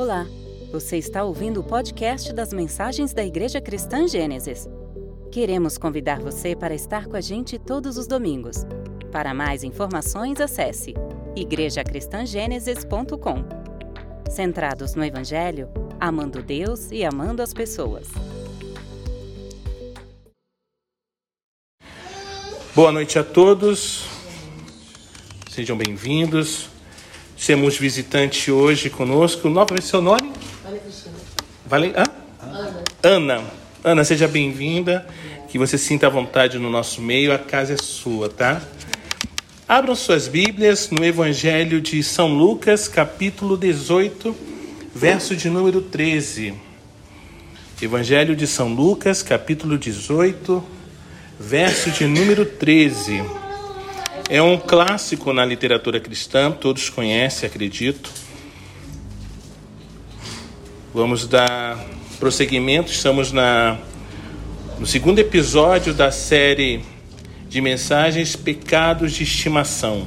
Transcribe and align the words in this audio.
Olá, 0.00 0.26
você 0.72 0.96
está 0.96 1.22
ouvindo 1.24 1.60
o 1.60 1.62
podcast 1.62 2.32
das 2.32 2.54
mensagens 2.54 3.12
da 3.12 3.22
Igreja 3.22 3.60
Cristã 3.60 4.08
Gênesis. 4.08 4.66
Queremos 5.30 5.76
convidar 5.76 6.20
você 6.20 6.56
para 6.56 6.74
estar 6.74 7.06
com 7.06 7.16
a 7.16 7.20
gente 7.20 7.58
todos 7.58 7.98
os 7.98 8.06
domingos. 8.06 8.64
Para 9.12 9.34
mais 9.34 9.62
informações, 9.62 10.40
acesse 10.40 10.94
igrejacristangênesis.com. 11.36 13.44
Centrados 14.30 14.94
no 14.94 15.04
Evangelho, 15.04 15.68
amando 16.00 16.42
Deus 16.42 16.90
e 16.90 17.04
amando 17.04 17.42
as 17.42 17.52
pessoas. 17.52 18.08
Boa 22.74 22.90
noite 22.90 23.18
a 23.18 23.22
todos, 23.22 24.06
sejam 25.50 25.76
bem-vindos. 25.76 26.69
Temos 27.46 27.76
visitante 27.76 28.52
hoje 28.52 28.88
conosco. 28.88 29.48
Nova 29.48 29.74
é 29.76 29.80
seu 29.80 30.00
nome? 30.00 30.30
Vale... 31.66 31.92
Hã? 31.96 32.04
Ana. 32.40 32.82
Ana. 33.02 33.44
Ana, 33.82 34.04
seja 34.04 34.28
bem-vinda. 34.28 35.04
Que 35.48 35.58
você 35.58 35.76
sinta 35.76 36.06
à 36.06 36.10
vontade 36.10 36.60
no 36.60 36.70
nosso 36.70 37.02
meio. 37.02 37.32
A 37.32 37.38
casa 37.38 37.72
é 37.72 37.76
sua, 37.76 38.28
tá? 38.28 38.62
Abram 39.66 39.96
suas 39.96 40.28
Bíblias 40.28 40.90
no 40.90 41.04
Evangelho 41.04 41.80
de 41.80 42.04
São 42.04 42.28
Lucas, 42.36 42.86
capítulo 42.86 43.56
18, 43.56 44.36
verso 44.94 45.34
de 45.34 45.50
número 45.50 45.80
13. 45.80 46.54
Evangelho 47.82 48.36
de 48.36 48.46
São 48.46 48.72
Lucas, 48.72 49.24
capítulo 49.24 49.76
18, 49.76 50.62
verso 51.40 51.90
de 51.90 52.04
número 52.06 52.44
13. 52.44 53.39
É 54.32 54.40
um 54.40 54.56
clássico 54.56 55.32
na 55.32 55.44
literatura 55.44 55.98
cristã, 55.98 56.52
todos 56.52 56.88
conhecem, 56.88 57.48
acredito. 57.48 58.12
Vamos 60.94 61.26
dar 61.26 61.84
prosseguimento, 62.20 62.92
estamos 62.92 63.32
na, 63.32 63.76
no 64.78 64.86
segundo 64.86 65.18
episódio 65.18 65.92
da 65.92 66.12
série 66.12 66.84
de 67.48 67.60
mensagens 67.60 68.36
Pecados 68.36 69.14
de 69.14 69.24
Estimação. 69.24 70.06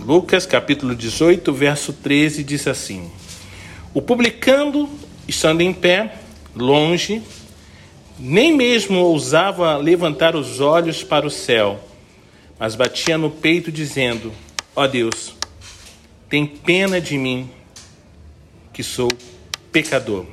Lucas 0.00 0.46
capítulo 0.46 0.92
18, 0.92 1.52
verso 1.52 1.92
13 1.92 2.42
diz 2.42 2.66
assim: 2.66 3.12
O 3.94 4.02
publicando, 4.02 4.88
estando 5.28 5.60
em 5.60 5.72
pé, 5.72 6.16
longe, 6.52 7.22
nem 8.18 8.54
mesmo 8.54 8.98
ousava 8.98 9.76
levantar 9.76 10.36
os 10.36 10.60
olhos 10.60 11.02
para 11.02 11.26
o 11.26 11.30
céu, 11.30 11.80
mas 12.58 12.74
batia 12.74 13.18
no 13.18 13.30
peito, 13.30 13.72
dizendo: 13.72 14.32
Ó 14.74 14.84
oh 14.84 14.88
Deus, 14.88 15.34
tem 16.28 16.46
pena 16.46 17.00
de 17.00 17.18
mim, 17.18 17.50
que 18.72 18.82
sou 18.82 19.08
pecador. 19.72 20.26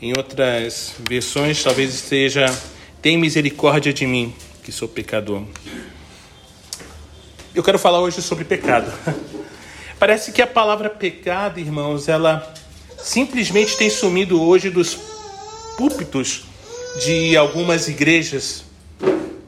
Em 0.00 0.16
outras 0.16 0.94
versões, 1.08 1.62
talvez 1.62 1.94
esteja: 1.94 2.46
Tem 3.02 3.18
misericórdia 3.18 3.92
de 3.92 4.06
mim, 4.06 4.34
que 4.62 4.72
sou 4.72 4.88
pecador. 4.88 5.42
Eu 7.54 7.62
quero 7.62 7.78
falar 7.78 8.00
hoje 8.00 8.22
sobre 8.22 8.44
pecado. 8.44 8.90
Parece 9.98 10.32
que 10.32 10.40
a 10.40 10.46
palavra 10.46 10.88
pecado, 10.88 11.60
irmãos, 11.60 12.08
ela 12.08 12.54
simplesmente 12.96 13.76
tem 13.76 13.90
sumido 13.90 14.40
hoje 14.42 14.70
dos 14.70 14.94
púlpitos 15.80 16.42
de 17.02 17.34
algumas 17.38 17.88
igrejas. 17.88 18.64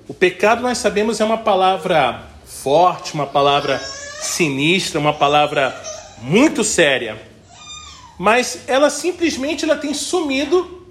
O 0.08 0.14
pecado, 0.14 0.62
nós 0.62 0.78
sabemos, 0.78 1.20
é 1.20 1.24
uma 1.26 1.36
palavra 1.36 2.22
forte, 2.46 3.12
uma 3.12 3.26
palavra 3.26 3.78
sinistra, 3.78 4.98
uma 4.98 5.12
palavra 5.12 5.78
muito 6.22 6.64
séria. 6.64 7.20
Mas 8.18 8.60
ela 8.66 8.88
simplesmente 8.88 9.66
ela 9.66 9.76
tem 9.76 9.92
sumido 9.92 10.86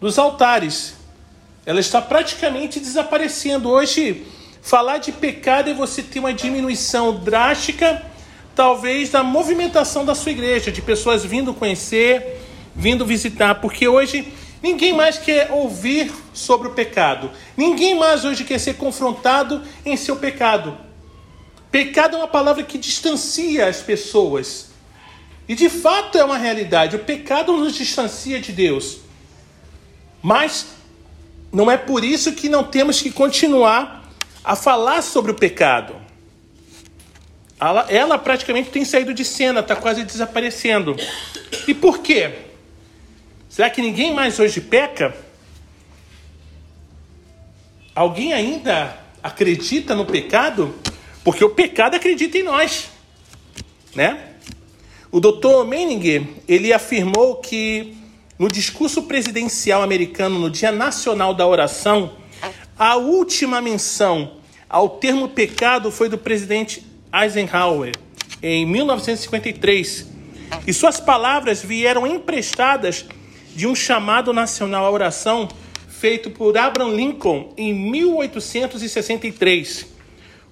dos 0.00 0.18
altares. 0.18 0.94
Ela 1.64 1.78
está 1.78 2.02
praticamente 2.02 2.80
desaparecendo. 2.80 3.70
Hoje, 3.70 4.26
falar 4.62 4.98
de 4.98 5.12
pecado 5.12 5.70
é 5.70 5.74
você 5.74 6.02
ter 6.02 6.18
uma 6.18 6.34
diminuição 6.34 7.20
drástica, 7.20 8.04
talvez, 8.52 9.10
da 9.10 9.22
movimentação 9.22 10.04
da 10.04 10.16
sua 10.16 10.32
igreja, 10.32 10.72
de 10.72 10.82
pessoas 10.82 11.24
vindo 11.24 11.54
conhecer, 11.54 12.40
vindo 12.74 13.06
visitar, 13.06 13.54
porque 13.60 13.86
hoje 13.86 14.42
Ninguém 14.62 14.92
mais 14.92 15.18
quer 15.18 15.50
ouvir 15.50 16.12
sobre 16.32 16.68
o 16.68 16.72
pecado. 16.72 17.30
Ninguém 17.56 17.98
mais 17.98 18.24
hoje 18.24 18.44
quer 18.44 18.60
ser 18.60 18.74
confrontado 18.74 19.62
em 19.84 19.96
seu 19.96 20.16
pecado. 20.16 20.78
Pecado 21.70 22.16
é 22.16 22.18
uma 22.18 22.28
palavra 22.28 22.62
que 22.62 22.78
distancia 22.78 23.66
as 23.66 23.80
pessoas. 23.82 24.70
E 25.48 25.54
de 25.54 25.68
fato 25.68 26.16
é 26.16 26.24
uma 26.24 26.38
realidade. 26.38 26.94
O 26.94 27.00
pecado 27.00 27.56
nos 27.56 27.74
distancia 27.74 28.40
de 28.40 28.52
Deus. 28.52 28.98
Mas 30.22 30.66
não 31.52 31.68
é 31.68 31.76
por 31.76 32.04
isso 32.04 32.32
que 32.32 32.48
não 32.48 32.62
temos 32.62 33.02
que 33.02 33.10
continuar 33.10 34.08
a 34.44 34.54
falar 34.54 35.02
sobre 35.02 35.32
o 35.32 35.34
pecado. 35.34 35.96
Ela, 37.58 37.86
ela 37.88 38.18
praticamente 38.18 38.70
tem 38.70 38.84
saído 38.84 39.12
de 39.12 39.24
cena, 39.24 39.60
está 39.60 39.74
quase 39.74 40.04
desaparecendo. 40.04 40.96
E 41.66 41.74
por 41.74 41.98
quê? 41.98 42.51
Será 43.52 43.68
que 43.68 43.82
ninguém 43.82 44.14
mais 44.14 44.40
hoje 44.40 44.62
peca? 44.62 45.14
Alguém 47.94 48.32
ainda 48.32 48.98
acredita 49.22 49.94
no 49.94 50.06
pecado? 50.06 50.74
Porque 51.22 51.44
o 51.44 51.50
pecado 51.50 51.94
acredita 51.94 52.38
em 52.38 52.42
nós, 52.42 52.88
né? 53.94 54.36
O 55.10 55.20
Dr. 55.20 55.66
Menninger, 55.68 56.26
ele 56.48 56.72
afirmou 56.72 57.36
que 57.42 57.94
no 58.38 58.48
discurso 58.48 59.02
presidencial 59.02 59.82
americano 59.82 60.38
no 60.38 60.48
Dia 60.48 60.72
Nacional 60.72 61.34
da 61.34 61.46
Oração, 61.46 62.16
a 62.78 62.96
última 62.96 63.60
menção 63.60 64.38
ao 64.66 64.88
termo 64.88 65.28
pecado 65.28 65.90
foi 65.90 66.08
do 66.08 66.16
presidente 66.16 66.86
Eisenhower 67.12 67.92
em 68.42 68.64
1953. 68.64 70.06
E 70.66 70.72
suas 70.72 70.98
palavras 70.98 71.62
vieram 71.62 72.06
emprestadas 72.06 73.04
de 73.54 73.66
um 73.66 73.74
chamado 73.74 74.32
nacional 74.32 74.84
à 74.84 74.90
oração 74.90 75.48
feito 75.88 76.30
por 76.30 76.58
Abraham 76.58 76.94
Lincoln 76.94 77.52
em 77.56 77.72
1863. 77.72 79.86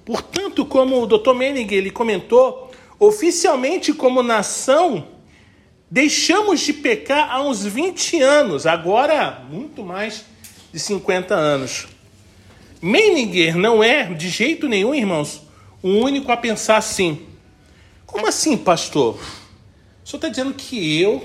Portanto, 0.04 0.64
como 0.64 1.02
o 1.02 1.06
Dr. 1.06 1.34
Menig 1.34 1.74
ele 1.74 1.90
comentou, 1.90 2.70
oficialmente 2.98 3.92
como 3.92 4.22
nação, 4.22 5.06
deixamos 5.90 6.60
de 6.60 6.72
pecar 6.72 7.30
há 7.30 7.42
uns 7.42 7.64
20 7.64 8.20
anos, 8.20 8.66
agora 8.66 9.44
muito 9.50 9.84
mais 9.84 10.24
de 10.72 10.78
50 10.78 11.34
anos. 11.34 11.88
Meninger 12.80 13.56
não 13.56 13.82
é, 13.82 14.04
de 14.04 14.28
jeito 14.28 14.68
nenhum, 14.68 14.94
irmãos, 14.94 15.42
o 15.82 15.88
único 15.88 16.30
a 16.30 16.36
pensar 16.36 16.76
assim. 16.76 17.26
Como 18.06 18.26
assim, 18.26 18.56
pastor? 18.56 19.16
O 20.02 20.08
senhor 20.08 20.18
está 20.18 20.28
dizendo 20.28 20.54
que 20.54 21.00
eu 21.00 21.22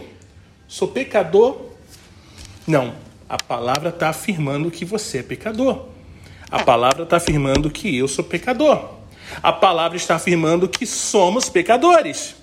Sou 0.67 0.87
pecador? 0.87 1.61
Não. 2.67 2.95
A 3.27 3.37
palavra 3.37 3.89
está 3.89 4.09
afirmando 4.09 4.69
que 4.69 4.85
você 4.85 5.19
é 5.19 5.23
pecador. 5.23 5.87
A 6.49 6.63
palavra 6.63 7.03
está 7.03 7.17
afirmando 7.17 7.69
que 7.69 7.97
eu 7.97 8.07
sou 8.07 8.23
pecador. 8.23 8.91
A 9.41 9.51
palavra 9.51 9.97
está 9.97 10.15
afirmando 10.15 10.69
que 10.69 10.85
somos 10.85 11.49
pecadores. 11.49 12.35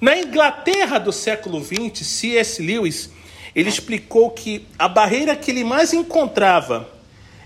Na 0.00 0.16
Inglaterra 0.16 0.98
do 0.98 1.12
século 1.12 1.62
XX, 1.62 2.06
C.S. 2.06 2.62
Lewis 2.62 3.10
ele 3.54 3.68
explicou 3.68 4.30
que 4.30 4.66
a 4.78 4.88
barreira 4.88 5.34
que 5.34 5.50
ele 5.50 5.64
mais 5.64 5.92
encontrava 5.92 6.88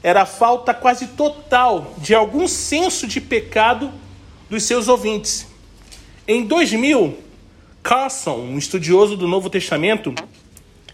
era 0.02 0.22
a 0.22 0.26
falta 0.26 0.74
quase 0.74 1.08
total 1.08 1.94
de 1.98 2.14
algum 2.14 2.46
senso 2.46 3.06
de 3.06 3.20
pecado 3.20 3.90
dos 4.50 4.64
seus 4.64 4.88
ouvintes. 4.88 5.46
Em 6.26 6.44
2000, 6.44 7.16
Carson, 7.82 8.36
um 8.36 8.58
estudioso 8.58 9.16
do 9.16 9.26
Novo 9.26 9.50
Testamento, 9.50 10.14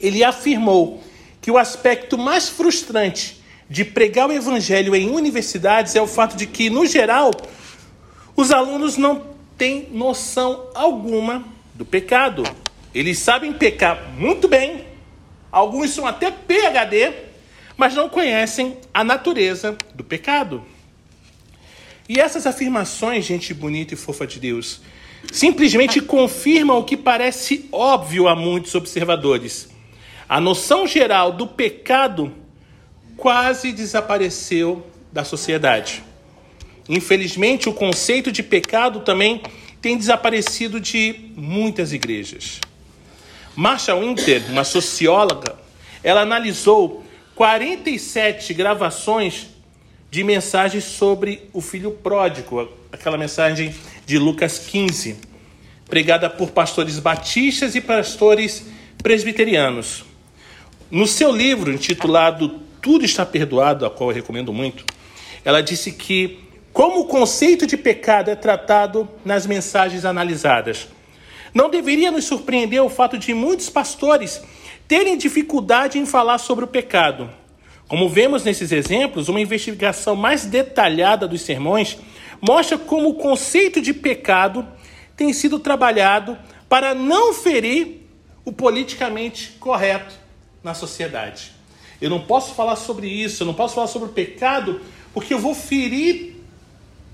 ele 0.01 0.25
afirmou 0.25 1.03
que 1.41 1.51
o 1.51 1.59
aspecto 1.59 2.17
mais 2.17 2.49
frustrante 2.49 3.43
de 3.69 3.85
pregar 3.85 4.29
o 4.29 4.33
evangelho 4.33 4.97
em 4.97 5.11
universidades 5.11 5.95
é 5.95 6.01
o 6.01 6.07
fato 6.07 6.37
de 6.37 6.47
que, 6.47 6.71
no 6.71 6.87
geral, 6.87 7.31
os 8.35 8.51
alunos 8.51 8.97
não 8.97 9.27
têm 9.59 9.89
noção 9.93 10.71
alguma 10.75 11.45
do 11.75 11.85
pecado. 11.85 12.43
Eles 12.95 13.19
sabem 13.19 13.53
pecar 13.53 14.11
muito 14.17 14.49
bem, 14.49 14.87
alguns 15.53 15.91
são 15.91 16.07
até 16.07 16.31
PhD, 16.31 17.13
mas 17.77 17.95
não 17.95 18.09
conhecem 18.09 18.79
a 18.95 19.05
natureza 19.05 19.77
do 19.95 20.03
pecado. 20.03 20.65
E 22.09 22.19
essas 22.19 22.47
afirmações, 22.47 23.27
gente 23.27 23.53
bonita 23.53 23.93
e 23.93 23.97
fofa 23.97 24.27
de 24.27 24.41
Deus, 24.41 24.81
simplesmente 25.33 26.01
confirmam 26.01 26.79
o 26.79 26.85
que 26.85 26.97
parece 26.97 27.69
óbvio 27.73 28.29
a 28.29 28.35
muitos 28.35 28.75
observadores. 28.75 29.69
A 30.29 30.41
noção 30.41 30.87
geral 30.87 31.33
do 31.33 31.47
pecado 31.47 32.33
quase 33.17 33.73
desapareceu 33.73 34.87
da 35.13 35.25
sociedade. 35.25 36.03
Infelizmente, 36.89 37.69
o 37.69 37.73
conceito 37.75 38.31
de 38.31 38.43
pecado 38.43 39.01
também 39.01 39.43
tem 39.81 39.97
desaparecido 39.97 40.81
de 40.81 41.33
muitas 41.37 41.93
igrejas. 41.93 42.61
Marsha 43.55 43.95
Winter, 43.95 44.43
uma 44.51 44.65
socióloga, 44.65 45.57
ela 46.03 46.21
analisou 46.21 47.05
47 47.35 48.55
gravações 48.55 49.49
de 50.11 50.25
mensagens 50.25 50.85
sobre 50.85 51.49
o 51.53 51.61
filho 51.61 51.91
pródigo, 51.91 52.69
aquela 52.91 53.19
mensagem 53.19 53.75
de 54.09 54.19
Lucas 54.19 54.59
15, 54.59 55.17
pregada 55.87 56.31
por 56.31 56.51
pastores 56.51 56.99
batistas 56.99 57.75
e 57.75 57.81
pastores 57.83 58.65
presbiterianos. 59.03 60.03
No 60.91 61.07
seu 61.07 61.31
livro 61.31 61.71
intitulado 61.71 62.59
Tudo 62.81 63.05
está 63.05 63.27
perdoado, 63.27 63.85
a 63.85 63.91
qual 63.91 64.09
eu 64.09 64.17
recomendo 64.17 64.51
muito, 64.51 64.83
ela 65.45 65.61
disse 65.61 65.93
que 65.93 66.39
como 66.73 67.01
o 67.01 67.05
conceito 67.05 67.67
de 67.67 67.77
pecado 67.77 68.31
é 68.31 68.35
tratado 68.35 69.07
nas 69.27 69.47
mensagens 69.47 70.07
analisadas. 70.07 70.89
Não 71.53 71.69
deveria 71.69 72.11
nos 72.11 72.25
surpreender 72.25 72.83
o 72.83 72.89
fato 72.89 73.19
de 73.19 73.35
muitos 73.35 73.69
pastores 73.69 74.41
terem 74.87 75.19
dificuldade 75.19 75.99
em 75.99 76.07
falar 76.07 76.39
sobre 76.39 76.65
o 76.65 76.69
pecado. 76.69 77.29
Como 77.87 78.09
vemos 78.09 78.43
nesses 78.43 78.73
exemplos, 78.73 79.29
uma 79.29 79.41
investigação 79.41 80.17
mais 80.17 80.47
detalhada 80.47 81.29
dos 81.29 81.43
sermões 81.43 81.99
mostra 82.41 82.79
como 82.79 83.11
o 83.11 83.15
conceito 83.15 83.81
de 83.81 83.93
pecado 83.93 84.67
tem 85.17 85.33
sido 85.33 85.59
trabalhado 85.59 86.39
para 86.69 86.95
não 86.95 87.35
ferir 87.35 88.03
o 88.45 88.53
politicamente 88.53 89.53
correto 89.59 90.15
na 90.63 90.75
sociedade. 90.75 91.53
Eu 92.01 92.11
não 92.11 92.21
posso 92.21 92.55
falar 92.55 92.77
sobre 92.77 93.09
isso, 93.09 93.43
eu 93.43 93.47
não 93.47 93.55
posso 93.55 93.75
falar 93.75 93.89
sobre 93.89 94.09
o 94.09 94.13
pecado, 94.13 94.81
porque 95.13 95.35
eu 95.35 95.39
vou 95.39 95.55
ferir 95.55 96.37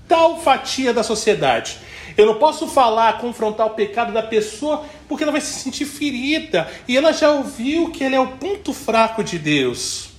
tal 0.07 0.39
fatia 0.39 0.93
da 0.93 1.03
sociedade. 1.03 1.77
Eu 2.15 2.25
não 2.25 2.35
posso 2.35 2.67
falar, 2.67 3.17
confrontar 3.17 3.67
o 3.67 3.71
pecado 3.71 4.13
da 4.13 4.21
pessoa, 4.21 4.85
porque 5.07 5.23
ela 5.23 5.31
vai 5.31 5.41
se 5.41 5.59
sentir 5.59 5.85
ferida 5.85 6.69
e 6.87 6.95
ela 6.95 7.11
já 7.11 7.31
ouviu 7.31 7.89
que 7.89 8.03
ele 8.03 8.15
é 8.15 8.19
o 8.19 8.27
ponto 8.27 8.73
fraco 8.73 9.23
de 9.23 9.39
Deus. 9.39 10.09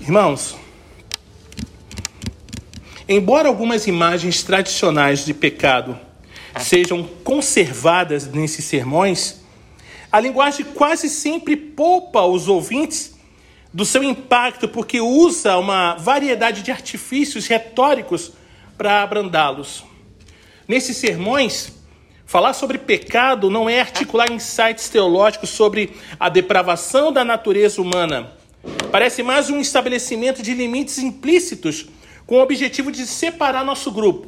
Irmãos, 0.00 0.54
embora 3.08 3.48
algumas 3.48 3.86
imagens 3.86 4.42
tradicionais 4.42 5.24
de 5.24 5.32
pecado 5.32 5.98
sejam 6.60 7.04
conservadas 7.22 8.26
nesses 8.26 8.64
sermões, 8.64 9.40
a 10.10 10.18
linguagem 10.18 10.64
quase 10.64 11.08
sempre 11.08 11.56
poupa 11.56 12.22
os 12.22 12.48
ouvintes 12.48 13.14
do 13.72 13.84
seu 13.84 14.02
impacto, 14.02 14.66
porque 14.66 15.00
usa 15.00 15.58
uma 15.58 15.94
variedade 15.96 16.62
de 16.62 16.70
artifícios 16.70 17.46
retóricos 17.46 18.32
para 18.78 19.02
abrandá-los. 19.02 19.84
Nesses 20.66 20.96
sermões, 20.96 21.72
falar 22.24 22.54
sobre 22.54 22.78
pecado 22.78 23.50
não 23.50 23.68
é 23.68 23.80
articular 23.80 24.32
insights 24.32 24.88
teológicos 24.88 25.50
sobre 25.50 25.94
a 26.18 26.28
depravação 26.28 27.12
da 27.12 27.24
natureza 27.24 27.80
humana. 27.82 28.32
Parece 28.90 29.22
mais 29.22 29.50
um 29.50 29.60
estabelecimento 29.60 30.42
de 30.42 30.54
limites 30.54 30.98
implícitos 30.98 31.86
com 32.26 32.36
o 32.36 32.42
objetivo 32.42 32.90
de 32.90 33.06
separar 33.06 33.64
nosso 33.64 33.90
grupo, 33.90 34.26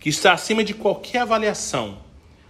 que 0.00 0.08
está 0.08 0.32
acima 0.32 0.62
de 0.62 0.74
qualquer 0.74 1.20
avaliação, 1.20 1.98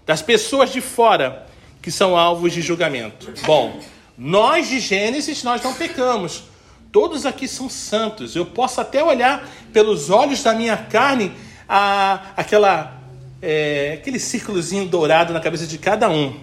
das 0.04 0.20
pessoas 0.20 0.72
de 0.72 0.80
fora 0.80 1.46
que 1.80 1.90
são 1.90 2.16
alvos 2.16 2.52
de 2.52 2.60
julgamento. 2.60 3.32
Bom, 3.46 3.80
nós 4.16 4.68
de 4.68 4.80
Gênesis, 4.80 5.42
nós 5.44 5.62
não 5.62 5.72
pecamos. 5.72 6.42
Todos 6.90 7.24
aqui 7.24 7.46
são 7.46 7.68
santos. 7.68 8.34
Eu 8.34 8.46
posso 8.46 8.80
até 8.80 9.04
olhar 9.04 9.48
pelos 9.72 10.10
olhos 10.10 10.42
da 10.42 10.54
minha 10.54 10.76
carne 10.76 11.32
a, 11.68 12.32
aquela, 12.36 13.00
é, 13.40 13.98
aquele 14.00 14.18
círculozinho 14.18 14.86
dourado 14.86 15.32
na 15.32 15.40
cabeça 15.40 15.66
de 15.66 15.78
cada 15.78 16.08
um. 16.08 16.34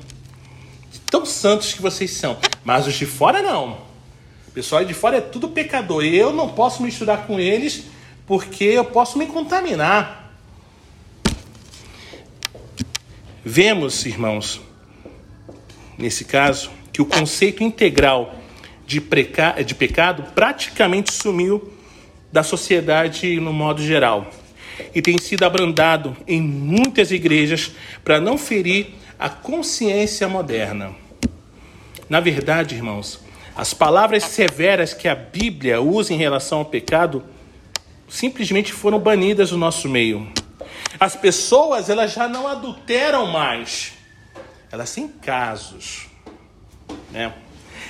Tão 1.09 1.25
santos 1.25 1.73
que 1.73 1.81
vocês 1.81 2.11
são. 2.11 2.37
Mas 2.63 2.87
os 2.87 2.93
de 2.93 3.05
fora 3.05 3.41
não. 3.41 3.79
O 4.47 4.51
pessoal 4.53 4.85
de 4.85 4.93
fora 4.93 5.17
é 5.17 5.21
tudo 5.21 5.49
pecador. 5.49 6.03
Eu 6.05 6.31
não 6.31 6.49
posso 6.49 6.81
misturar 6.81 7.25
com 7.27 7.39
eles 7.39 7.85
porque 8.25 8.63
eu 8.63 8.85
posso 8.85 9.17
me 9.17 9.27
contaminar. 9.27 10.33
Vemos, 13.43 14.05
irmãos, 14.05 14.59
nesse 15.97 16.25
caso, 16.25 16.71
que 16.91 17.01
o 17.01 17.05
conceito 17.05 17.63
integral 17.63 18.35
de, 18.87 18.99
preca... 18.99 19.61
de 19.63 19.75
pecado 19.75 20.23
praticamente 20.33 21.13
sumiu 21.13 21.71
da 22.31 22.41
sociedade 22.41 23.39
no 23.39 23.53
modo 23.53 23.81
geral 23.81 24.29
e 24.93 25.01
tem 25.01 25.17
sido 25.17 25.43
abrandado 25.43 26.17
em 26.27 26.41
muitas 26.41 27.11
igrejas 27.11 27.71
para 28.03 28.19
não 28.19 28.37
ferir 28.37 28.87
a 29.17 29.29
consciência 29.29 30.27
moderna. 30.27 30.93
Na 32.09 32.19
verdade, 32.19 32.75
irmãos, 32.75 33.19
as 33.55 33.73
palavras 33.73 34.23
severas 34.23 34.93
que 34.93 35.07
a 35.07 35.15
Bíblia 35.15 35.81
usa 35.81 36.13
em 36.13 36.17
relação 36.17 36.59
ao 36.59 36.65
pecado 36.65 37.23
simplesmente 38.07 38.71
foram 38.71 38.99
banidas 38.99 39.49
do 39.49 39.57
nosso 39.57 39.89
meio. 39.89 40.31
As 40.99 41.15
pessoas, 41.15 41.89
elas 41.89 42.13
já 42.13 42.27
não 42.27 42.47
adulteram 42.47 43.27
mais. 43.27 43.93
Elas 44.71 44.93
têm 44.93 45.07
casos. 45.07 46.07
Né? 47.11 47.33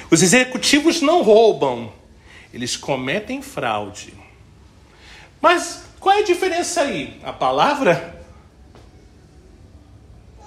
Os 0.09 0.21
executivos 0.21 1.01
não 1.01 1.21
roubam, 1.21 1.91
eles 2.53 2.77
cometem 2.77 3.41
fraude. 3.41 4.13
Mas 5.41 5.83
qual 5.99 6.15
é 6.15 6.19
a 6.19 6.23
diferença 6.23 6.81
aí? 6.81 7.19
A 7.23 7.33
palavra? 7.33 8.23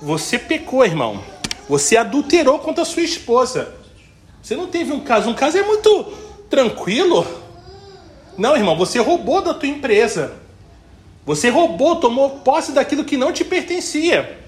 Você 0.00 0.38
pecou, 0.38 0.84
irmão. 0.84 1.22
Você 1.68 1.96
adulterou 1.96 2.58
contra 2.60 2.82
a 2.82 2.86
sua 2.86 3.02
esposa. 3.02 3.74
Você 4.40 4.56
não 4.56 4.68
teve 4.68 4.92
um 4.92 5.00
caso. 5.00 5.28
Um 5.28 5.34
caso 5.34 5.58
é 5.58 5.62
muito 5.62 6.04
tranquilo. 6.48 7.26
Não, 8.38 8.56
irmão, 8.56 8.76
você 8.76 9.00
roubou 9.00 9.42
da 9.42 9.52
tua 9.52 9.68
empresa. 9.68 10.36
Você 11.26 11.50
roubou, 11.50 11.96
tomou 11.96 12.38
posse 12.38 12.70
daquilo 12.72 13.04
que 13.04 13.16
não 13.16 13.32
te 13.32 13.44
pertencia. 13.44 14.38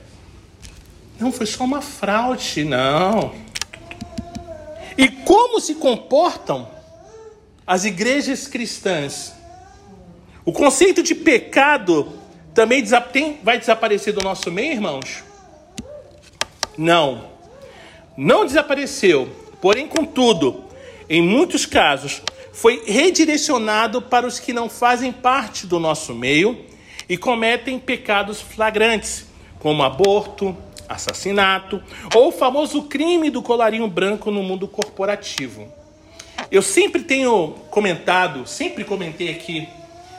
Não, 1.18 1.32
foi 1.32 1.44
só 1.44 1.64
uma 1.64 1.82
fraude, 1.82 2.64
não. 2.64 3.34
E 4.96 5.08
como 5.08 5.60
se 5.60 5.74
comportam 5.74 6.68
as 7.66 7.84
igrejas 7.84 8.46
cristãs? 8.46 9.34
O 10.44 10.52
conceito 10.52 11.02
de 11.02 11.14
pecado 11.14 12.12
também 12.54 12.84
vai 13.42 13.58
desaparecer 13.58 14.14
do 14.14 14.22
nosso 14.22 14.50
meio, 14.50 14.72
irmãos? 14.72 15.24
Não. 16.78 17.24
Não 18.16 18.46
desapareceu. 18.46 19.28
Porém, 19.60 19.86
contudo, 19.86 20.64
em 21.08 21.20
muitos 21.20 21.66
casos, 21.66 22.22
foi 22.52 22.82
redirecionado 22.86 24.02
para 24.02 24.26
os 24.26 24.38
que 24.38 24.52
não 24.52 24.68
fazem 24.68 25.12
parte 25.12 25.66
do 25.66 25.78
nosso 25.78 26.14
meio 26.14 26.64
e 27.08 27.16
cometem 27.16 27.78
pecados 27.78 28.40
flagrantes, 28.40 29.26
como 29.58 29.82
aborto, 29.82 30.56
assassinato 30.88 31.80
ou 32.14 32.28
o 32.28 32.32
famoso 32.32 32.82
crime 32.82 33.30
do 33.30 33.42
colarinho 33.42 33.86
branco 33.86 34.30
no 34.30 34.42
mundo 34.42 34.66
corporativo. 34.66 35.68
Eu 36.50 36.62
sempre 36.62 37.02
tenho 37.02 37.54
comentado, 37.70 38.46
sempre 38.46 38.84
comentei 38.84 39.30
aqui, 39.30 39.68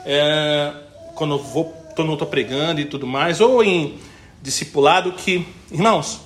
é, 0.06 0.74
quando 1.16 1.36
eu 1.36 1.40
vou, 1.40 1.66
quando 1.96 2.14
estou 2.14 2.28
pregando 2.28 2.80
e 2.80 2.86
tudo 2.86 3.06
mais, 3.06 3.42
ou 3.42 3.64
em 3.64 4.00
discipulado, 4.42 5.12
que, 5.12 5.46
irmãos, 5.72 6.22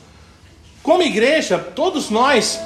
como 0.84 1.02
igreja, 1.02 1.58
todos 1.58 2.12
nós 2.12 2.60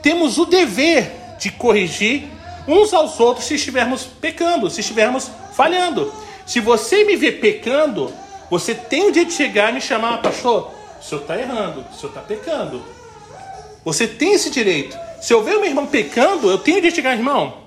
temos 0.00 0.38
o 0.38 0.46
dever 0.46 1.12
de 1.40 1.50
corrigir 1.50 2.24
uns 2.66 2.92
aos 2.92 3.18
outros 3.20 3.46
se 3.46 3.54
estivermos 3.54 4.04
pecando, 4.04 4.70
se 4.70 4.80
estivermos 4.80 5.30
falhando. 5.54 6.12
Se 6.46 6.60
você 6.60 7.04
me 7.04 7.16
vê 7.16 7.32
pecando, 7.32 8.12
você 8.50 8.74
tem 8.74 9.08
o 9.08 9.12
dia 9.12 9.24
de 9.24 9.32
chegar 9.32 9.70
e 9.70 9.74
me 9.74 9.80
chamar, 9.80 10.20
pastor, 10.20 10.72
o 11.00 11.04
senhor 11.04 11.20
está 11.22 11.38
errando, 11.38 11.84
o 11.90 11.94
senhor 11.94 12.08
está 12.08 12.20
pecando. 12.20 12.82
Você 13.84 14.06
tem 14.06 14.32
esse 14.32 14.50
direito. 14.50 14.98
Se 15.20 15.32
eu 15.32 15.42
ver 15.42 15.56
o 15.56 15.60
meu 15.60 15.68
irmão 15.68 15.86
pecando, 15.86 16.50
eu 16.50 16.58
tenho 16.58 16.80
de 16.82 16.90
chegar, 16.90 17.16
irmão. 17.16 17.58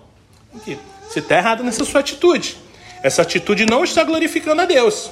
Aqui, 0.56 0.78
você 1.08 1.20
está 1.20 1.38
errado 1.38 1.64
nessa 1.64 1.84
sua 1.86 2.02
atitude. 2.02 2.58
Essa 3.02 3.22
atitude 3.22 3.66
não 3.66 3.84
está 3.84 4.04
glorificando 4.04 4.62
a 4.62 4.66
Deus. 4.66 5.12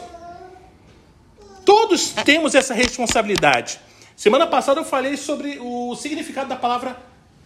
Todos 1.65 2.09
temos 2.25 2.55
essa 2.55 2.73
responsabilidade. 2.73 3.79
Semana 4.15 4.47
passada 4.47 4.79
eu 4.79 4.85
falei 4.85 5.17
sobre 5.17 5.57
o 5.59 5.95
significado 5.95 6.49
da 6.49 6.55
palavra 6.55 6.97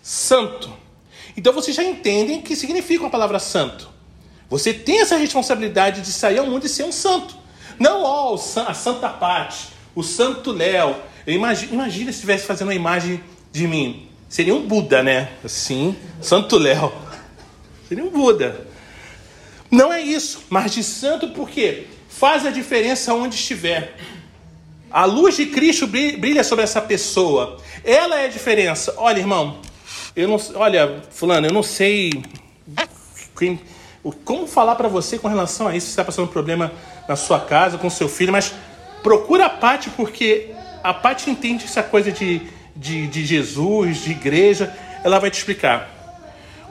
santo. 0.01 0.84
Então 1.37 1.53
vocês 1.53 1.75
já 1.75 1.83
entendem 1.83 2.39
o 2.39 2.41
que 2.41 2.55
significa 2.55 3.05
a 3.05 3.09
palavra 3.09 3.39
santo. 3.39 3.89
Você 4.49 4.73
tem 4.73 5.01
essa 5.01 5.17
responsabilidade 5.17 6.01
de 6.01 6.11
sair 6.11 6.37
ao 6.37 6.45
mundo 6.45 6.65
e 6.65 6.69
ser 6.69 6.83
um 6.83 6.91
santo. 6.91 7.35
Não 7.79 8.03
ó, 8.03 8.35
a 8.35 8.73
Santa 8.73 9.09
Pati, 9.09 9.67
o 9.93 10.03
Santo 10.03 10.51
Léo. 10.51 10.95
Imagina, 11.27 11.73
imagina 11.73 12.11
se 12.11 12.17
estivesse 12.17 12.45
fazendo 12.45 12.67
uma 12.67 12.75
imagem 12.75 13.21
de 13.51 13.67
mim. 13.67 14.07
Seria 14.29 14.55
um 14.55 14.65
Buda, 14.65 15.01
né? 15.01 15.29
Assim, 15.43 15.95
Santo 16.21 16.57
Léo. 16.57 16.91
Seria 17.87 18.03
um 18.03 18.09
Buda. 18.09 18.67
Não 19.69 19.91
é 19.91 20.01
isso, 20.01 20.43
mas 20.49 20.73
de 20.73 20.83
santo 20.83 21.29
porque 21.29 21.87
faz 22.07 22.45
a 22.45 22.51
diferença 22.51 23.13
onde 23.13 23.35
estiver. 23.35 23.97
A 24.89 25.05
luz 25.05 25.35
de 25.35 25.47
Cristo 25.47 25.87
brilha 25.87 26.43
sobre 26.43 26.63
essa 26.63 26.81
pessoa. 26.81 27.57
Ela 27.83 28.21
é 28.21 28.25
a 28.25 28.29
diferença. 28.29 28.93
Olha, 28.97 29.19
irmão, 29.19 29.59
eu 30.15 30.27
não, 30.27 30.37
olha, 30.55 31.01
fulano, 31.09 31.47
eu 31.47 31.53
não 31.53 31.61
sei 31.61 32.23
quem, 33.37 33.59
como 34.23 34.47
falar 34.47 34.75
para 34.75 34.87
você 34.87 35.19
com 35.19 35.27
relação 35.27 35.67
a 35.67 35.75
isso, 35.75 35.87
se 35.87 35.91
está 35.91 36.05
passando 36.05 36.25
um 36.25 36.31
problema 36.31 36.71
na 37.07 37.15
sua 37.15 37.39
casa, 37.39 37.77
com 37.77 37.89
seu 37.89 38.07
filho, 38.07 38.31
mas 38.31 38.53
procura 39.03 39.47
a 39.47 39.49
Pati, 39.49 39.89
porque 39.89 40.51
a 40.83 40.93
Pati 40.93 41.29
entende 41.29 41.65
essa 41.65 41.83
coisa 41.83 42.11
de, 42.11 42.41
de, 42.75 43.07
de 43.07 43.25
Jesus, 43.25 43.97
de 43.97 44.11
igreja, 44.11 44.73
ela 45.03 45.19
vai 45.19 45.29
te 45.29 45.37
explicar. 45.37 45.89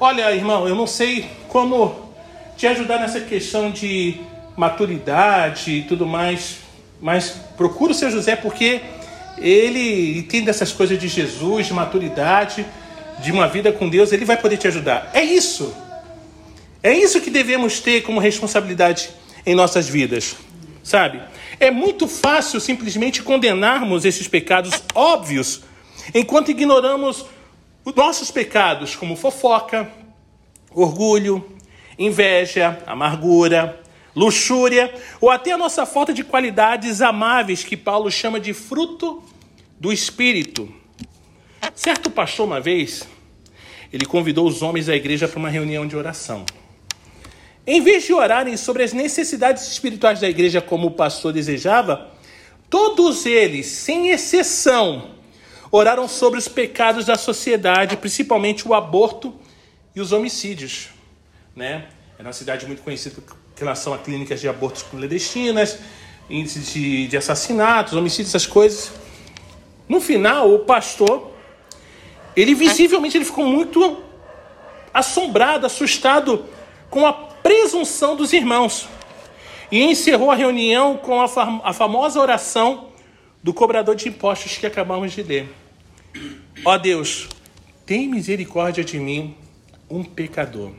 Olha, 0.00 0.34
irmão, 0.34 0.66
eu 0.66 0.74
não 0.74 0.86
sei 0.86 1.28
como 1.48 2.12
te 2.56 2.66
ajudar 2.66 2.98
nessa 2.98 3.20
questão 3.20 3.70
de 3.70 4.20
maturidade 4.56 5.70
e 5.70 5.82
tudo 5.82 6.06
mais, 6.06 6.58
mas 7.00 7.30
procura 7.56 7.92
o 7.92 7.94
seu 7.94 8.10
José 8.10 8.36
porque 8.36 8.80
ele 9.36 10.18
entende 10.18 10.48
essas 10.48 10.72
coisas 10.72 10.98
de 10.98 11.08
Jesus, 11.08 11.66
de 11.66 11.74
maturidade, 11.74 12.64
de 13.21 13.33
uma 13.33 13.49
vida 13.49 13.73
com 13.73 13.88
Deus, 13.88 14.12
ele 14.12 14.25
vai 14.25 14.37
poder 14.37 14.56
te 14.56 14.68
ajudar. 14.68 15.11
É 15.14 15.23
isso. 15.23 15.75
É 16.83 16.92
isso 16.92 17.21
que 17.21 17.30
devemos 17.30 17.80
ter 17.80 18.02
como 18.02 18.21
responsabilidade 18.21 19.11
em 19.47 19.54
nossas 19.54 19.88
vidas, 19.88 20.37
sabe? 20.83 21.21
É 21.59 21.71
muito 21.71 22.06
fácil 22.06 22.61
simplesmente 22.61 23.23
condenarmos 23.23 24.04
esses 24.04 24.28
pecados 24.28 24.83
óbvios, 24.94 25.62
enquanto 26.14 26.50
ignoramos 26.50 27.25
os 27.85 27.94
nossos 27.94 28.30
pecados, 28.30 28.97
como 28.97 29.16
fofoca, 29.16 29.90
orgulho, 30.75 31.56
inveja, 31.99 32.78
amargura, 32.87 33.80
luxúria, 34.14 34.92
ou 35.21 35.30
até 35.30 35.52
a 35.52 35.59
nossa 35.59 35.87
falta 35.87 36.12
de 36.12 36.25
qualidades 36.25 37.00
amáveis 37.00 37.64
que 37.64 37.76
Paulo 37.76 38.11
chama 38.11 38.38
de 38.38 38.52
fruto 38.52 39.23
do 39.78 39.92
Espírito. 39.92 40.73
Certo 41.75 42.11
pastor, 42.11 42.47
uma 42.47 42.61
vez, 42.61 43.06
ele 43.92 44.04
convidou 44.04 44.47
os 44.47 44.62
homens 44.62 44.87
da 44.87 44.97
igreja 44.97 45.28
para 45.28 45.38
uma 45.38 45.49
reunião 45.49 45.87
de 45.87 45.97
oração. 45.97 46.44
Em 47.66 47.80
vez 47.80 48.04
de 48.04 48.12
orarem 48.12 48.56
sobre 48.56 48.83
as 48.83 48.92
necessidades 48.92 49.66
espirituais 49.68 50.21
da 50.21 50.28
igreja 50.28 50.61
como 50.61 50.88
o 50.88 50.90
pastor 50.90 51.33
desejava, 51.33 52.11
todos 52.68 53.25
eles, 53.25 53.66
sem 53.66 54.11
exceção, 54.11 55.12
oraram 55.71 56.06
sobre 56.06 56.38
os 56.38 56.47
pecados 56.47 57.06
da 57.06 57.16
sociedade, 57.16 57.97
principalmente 57.97 58.66
o 58.68 58.75
aborto 58.75 59.35
e 59.94 60.00
os 60.00 60.12
homicídios. 60.12 60.88
Né? 61.56 61.87
É 62.18 62.23
uma 62.23 62.33
cidade 62.33 62.66
muito 62.66 62.83
conhecida 62.83 63.21
com 63.21 63.35
relação 63.56 63.94
a 63.94 63.99
clínicas 63.99 64.40
de 64.40 64.49
abortos 64.49 64.83
clandestinas, 64.83 65.78
índices 66.28 66.73
de, 66.73 67.09
de 67.09 67.16
assassinatos, 67.16 67.94
homicídios, 67.94 68.35
essas 68.35 68.47
coisas. 68.47 68.92
No 69.88 70.00
final, 70.00 70.52
o 70.52 70.61
pastor, 70.61 71.33
ele 72.36 72.54
visivelmente 72.54 73.16
ele 73.16 73.24
ficou 73.24 73.46
muito 73.46 74.02
assombrado, 74.92 75.66
assustado 75.66 76.46
com 76.90 77.06
a 77.06 77.12
presunção 77.12 78.16
dos 78.16 78.32
irmãos. 78.32 78.88
E 79.70 79.82
encerrou 79.82 80.30
a 80.30 80.34
reunião 80.34 80.96
com 80.96 81.20
a, 81.20 81.26
fam 81.26 81.60
a 81.64 81.72
famosa 81.72 82.20
oração 82.20 82.88
do 83.42 83.52
cobrador 83.52 83.96
de 83.96 84.08
impostos 84.08 84.56
que 84.56 84.66
acabamos 84.66 85.12
de 85.12 85.22
ler. 85.22 85.52
Ó 86.64 86.78
Deus, 86.78 87.28
tem 87.84 88.08
misericórdia 88.08 88.84
de 88.84 88.98
mim, 88.98 89.36
um 89.90 90.02
pecador. 90.04 90.70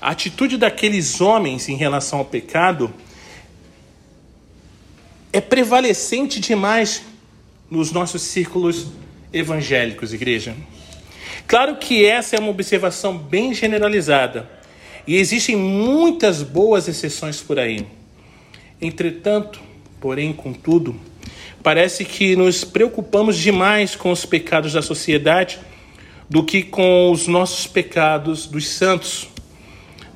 A 0.00 0.10
atitude 0.10 0.56
daqueles 0.56 1.20
homens 1.20 1.68
em 1.68 1.76
relação 1.76 2.20
ao 2.20 2.24
pecado 2.24 2.92
é 5.32 5.40
prevalecente 5.40 6.40
demais 6.40 7.04
nos 7.70 7.92
nossos 7.92 8.22
círculos 8.22 8.88
evangélicos, 9.32 10.12
igreja. 10.12 10.54
Claro 11.46 11.76
que 11.76 12.04
essa 12.04 12.36
é 12.36 12.38
uma 12.38 12.50
observação 12.50 13.16
bem 13.16 13.52
generalizada 13.54 14.48
e 15.06 15.16
existem 15.16 15.56
muitas 15.56 16.42
boas 16.42 16.88
exceções 16.88 17.40
por 17.40 17.58
aí. 17.58 17.86
Entretanto, 18.80 19.60
porém, 20.00 20.32
contudo, 20.32 20.94
parece 21.62 22.04
que 22.04 22.36
nos 22.36 22.64
preocupamos 22.64 23.36
demais 23.36 23.96
com 23.96 24.10
os 24.10 24.24
pecados 24.24 24.72
da 24.72 24.82
sociedade 24.82 25.58
do 26.28 26.44
que 26.44 26.62
com 26.62 27.10
os 27.10 27.26
nossos 27.26 27.66
pecados 27.66 28.46
dos 28.46 28.68
santos. 28.68 29.28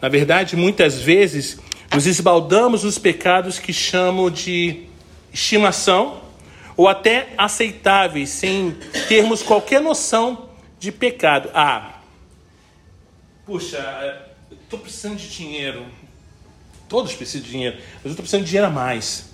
Na 0.00 0.08
verdade, 0.08 0.54
muitas 0.54 1.00
vezes 1.00 1.58
nos 1.92 2.06
esbaldamos 2.06 2.84
nos 2.84 2.98
pecados 2.98 3.58
que 3.58 3.72
chamo 3.72 4.30
de 4.30 4.84
estimação 5.32 6.23
ou 6.76 6.88
até 6.88 7.28
aceitáveis, 7.38 8.30
sem 8.30 8.76
termos 9.08 9.42
qualquer 9.42 9.80
noção 9.80 10.48
de 10.78 10.90
pecado. 10.90 11.50
Ah, 11.54 12.00
puxa, 13.46 14.26
estou 14.50 14.78
precisando 14.78 15.16
de 15.16 15.28
dinheiro. 15.28 15.86
Todos 16.88 17.14
precisam 17.14 17.44
de 17.44 17.50
dinheiro, 17.50 17.76
mas 17.76 18.04
eu 18.04 18.10
estou 18.10 18.22
precisando 18.22 18.42
de 18.42 18.48
dinheiro 18.48 18.68
a 18.68 18.70
mais. 18.70 19.30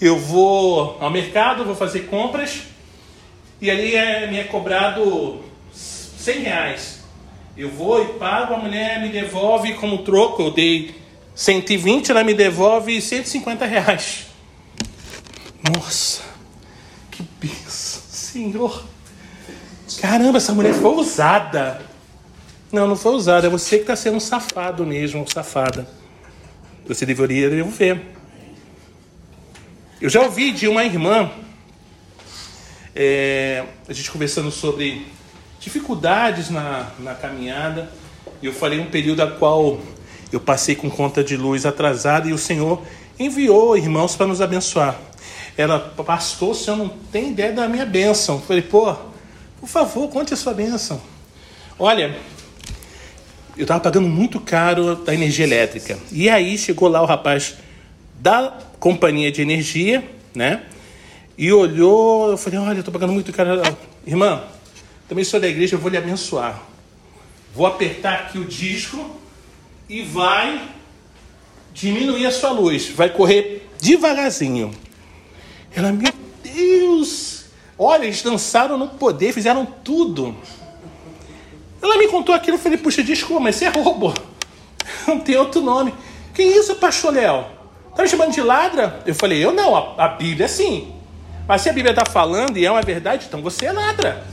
Eu 0.00 0.18
vou 0.18 0.96
ao 1.00 1.10
mercado, 1.10 1.64
vou 1.64 1.74
fazer 1.74 2.06
compras 2.06 2.62
e 3.60 3.70
ali 3.70 3.94
é, 3.94 4.26
me 4.26 4.38
é 4.38 4.44
cobrado 4.44 5.44
100 5.72 6.40
reais. 6.40 6.98
Eu 7.56 7.70
vou 7.70 8.02
e 8.02 8.18
pago, 8.18 8.54
a 8.54 8.58
mulher 8.58 9.00
me 9.00 9.08
devolve 9.08 9.74
como 9.74 9.98
troco, 9.98 10.42
eu 10.42 10.50
dei 10.52 10.94
120, 11.34 12.10
ela 12.10 12.22
me 12.22 12.34
devolve 12.34 13.00
150 13.00 13.66
reais. 13.66 14.26
Nossa, 15.74 16.22
benção, 17.40 18.02
Senhor. 18.08 18.84
Caramba, 20.00 20.38
essa 20.38 20.52
mulher 20.52 20.74
foi 20.74 20.94
usada. 20.94 21.80
Não, 22.70 22.86
não 22.86 22.96
foi 22.96 23.12
usada. 23.14 23.46
É 23.46 23.50
você 23.50 23.76
que 23.76 23.82
está 23.82 23.96
sendo 23.96 24.16
um 24.16 24.20
safado 24.20 24.84
mesmo, 24.84 25.26
safada. 25.30 25.88
Você 26.86 27.06
deveria 27.06 27.48
devolver. 27.48 28.00
Eu 30.00 30.08
já 30.08 30.22
ouvi 30.22 30.52
de 30.52 30.68
uma 30.68 30.84
irmã, 30.84 31.30
é, 32.94 33.64
a 33.88 33.92
gente 33.92 34.10
conversando 34.10 34.50
sobre 34.50 35.06
dificuldades 35.58 36.50
na, 36.50 36.90
na 36.98 37.14
caminhada. 37.14 37.90
E 38.40 38.46
eu 38.46 38.52
falei 38.52 38.78
um 38.78 38.90
período 38.90 39.22
a 39.22 39.30
qual 39.30 39.80
eu 40.30 40.38
passei 40.38 40.76
com 40.76 40.90
conta 40.90 41.24
de 41.24 41.36
luz 41.36 41.66
atrasada 41.66 42.28
e 42.28 42.32
o 42.32 42.38
Senhor 42.38 42.82
enviou 43.18 43.76
irmãos 43.76 44.14
para 44.14 44.26
nos 44.26 44.40
abençoar. 44.40 45.07
Ela, 45.58 45.80
pastor, 45.80 46.50
o 46.50 46.54
senhor 46.54 46.76
não 46.76 46.88
tem 46.88 47.30
ideia 47.30 47.52
da 47.52 47.68
minha 47.68 47.84
bênção. 47.84 48.36
Eu 48.36 48.42
falei, 48.42 48.62
pô, 48.62 48.94
por 49.58 49.68
favor, 49.68 50.08
conte 50.08 50.32
a 50.32 50.36
sua 50.36 50.54
bênção. 50.54 51.02
Olha, 51.76 52.16
eu 53.56 53.62
estava 53.62 53.80
pagando 53.80 54.06
muito 54.06 54.38
caro 54.38 54.94
da 54.94 55.12
energia 55.12 55.44
elétrica. 55.44 55.98
E 56.12 56.30
aí 56.30 56.56
chegou 56.56 56.88
lá 56.88 57.02
o 57.02 57.06
rapaz 57.06 57.56
da 58.20 58.56
companhia 58.78 59.32
de 59.32 59.42
energia, 59.42 60.08
né? 60.32 60.62
E 61.36 61.52
olhou, 61.52 62.30
eu 62.30 62.38
falei, 62.38 62.60
olha, 62.60 62.76
eu 62.76 62.78
estou 62.78 62.92
pagando 62.92 63.12
muito 63.12 63.32
caro. 63.32 63.60
Irmã, 64.06 64.44
também 65.08 65.24
sou 65.24 65.40
da 65.40 65.48
igreja, 65.48 65.74
eu 65.74 65.80
vou 65.80 65.90
lhe 65.90 65.96
abençoar. 65.96 66.62
Vou 67.52 67.66
apertar 67.66 68.14
aqui 68.14 68.38
o 68.38 68.44
disco 68.44 69.10
e 69.88 70.02
vai 70.02 70.68
diminuir 71.74 72.26
a 72.26 72.30
sua 72.30 72.52
luz. 72.52 72.90
Vai 72.90 73.08
correr 73.08 73.68
devagarzinho. 73.80 74.70
Ela, 75.74 75.92
meu 75.92 76.12
Deus, 76.42 77.38
Olha, 77.78 78.04
eles 78.04 78.22
dançaram 78.22 78.76
no 78.76 78.88
poder, 78.88 79.32
fizeram 79.32 79.64
tudo. 79.64 80.34
Ela 81.80 81.96
me 81.96 82.08
contou 82.08 82.34
aquilo, 82.34 82.56
eu 82.56 82.60
falei, 82.60 82.76
puxa, 82.76 83.04
desculpa, 83.04 83.40
mas 83.40 83.54
isso 83.54 83.66
é 83.66 83.68
roubo. 83.68 84.12
Não 85.06 85.20
tem 85.20 85.36
outro 85.36 85.60
nome. 85.60 85.94
Que 86.34 86.42
isso, 86.42 86.74
pastor 86.74 87.14
Léo? 87.14 87.44
Tá 87.94 88.02
me 88.02 88.08
chamando 88.08 88.32
de 88.32 88.40
ladra? 88.40 89.00
Eu 89.06 89.14
falei, 89.14 89.44
eu 89.44 89.52
não, 89.52 89.74
a, 89.74 90.04
a 90.04 90.08
Bíblia 90.08 90.46
sim. 90.46 90.92
Mas 91.48 91.62
se 91.62 91.68
a 91.68 91.72
Bíblia 91.72 91.90
está 91.90 92.04
falando 92.08 92.56
e 92.56 92.64
é 92.64 92.70
uma 92.70 92.82
verdade, 92.82 93.26
então 93.26 93.42
você 93.42 93.66
é 93.66 93.72
ladra. 93.72 94.24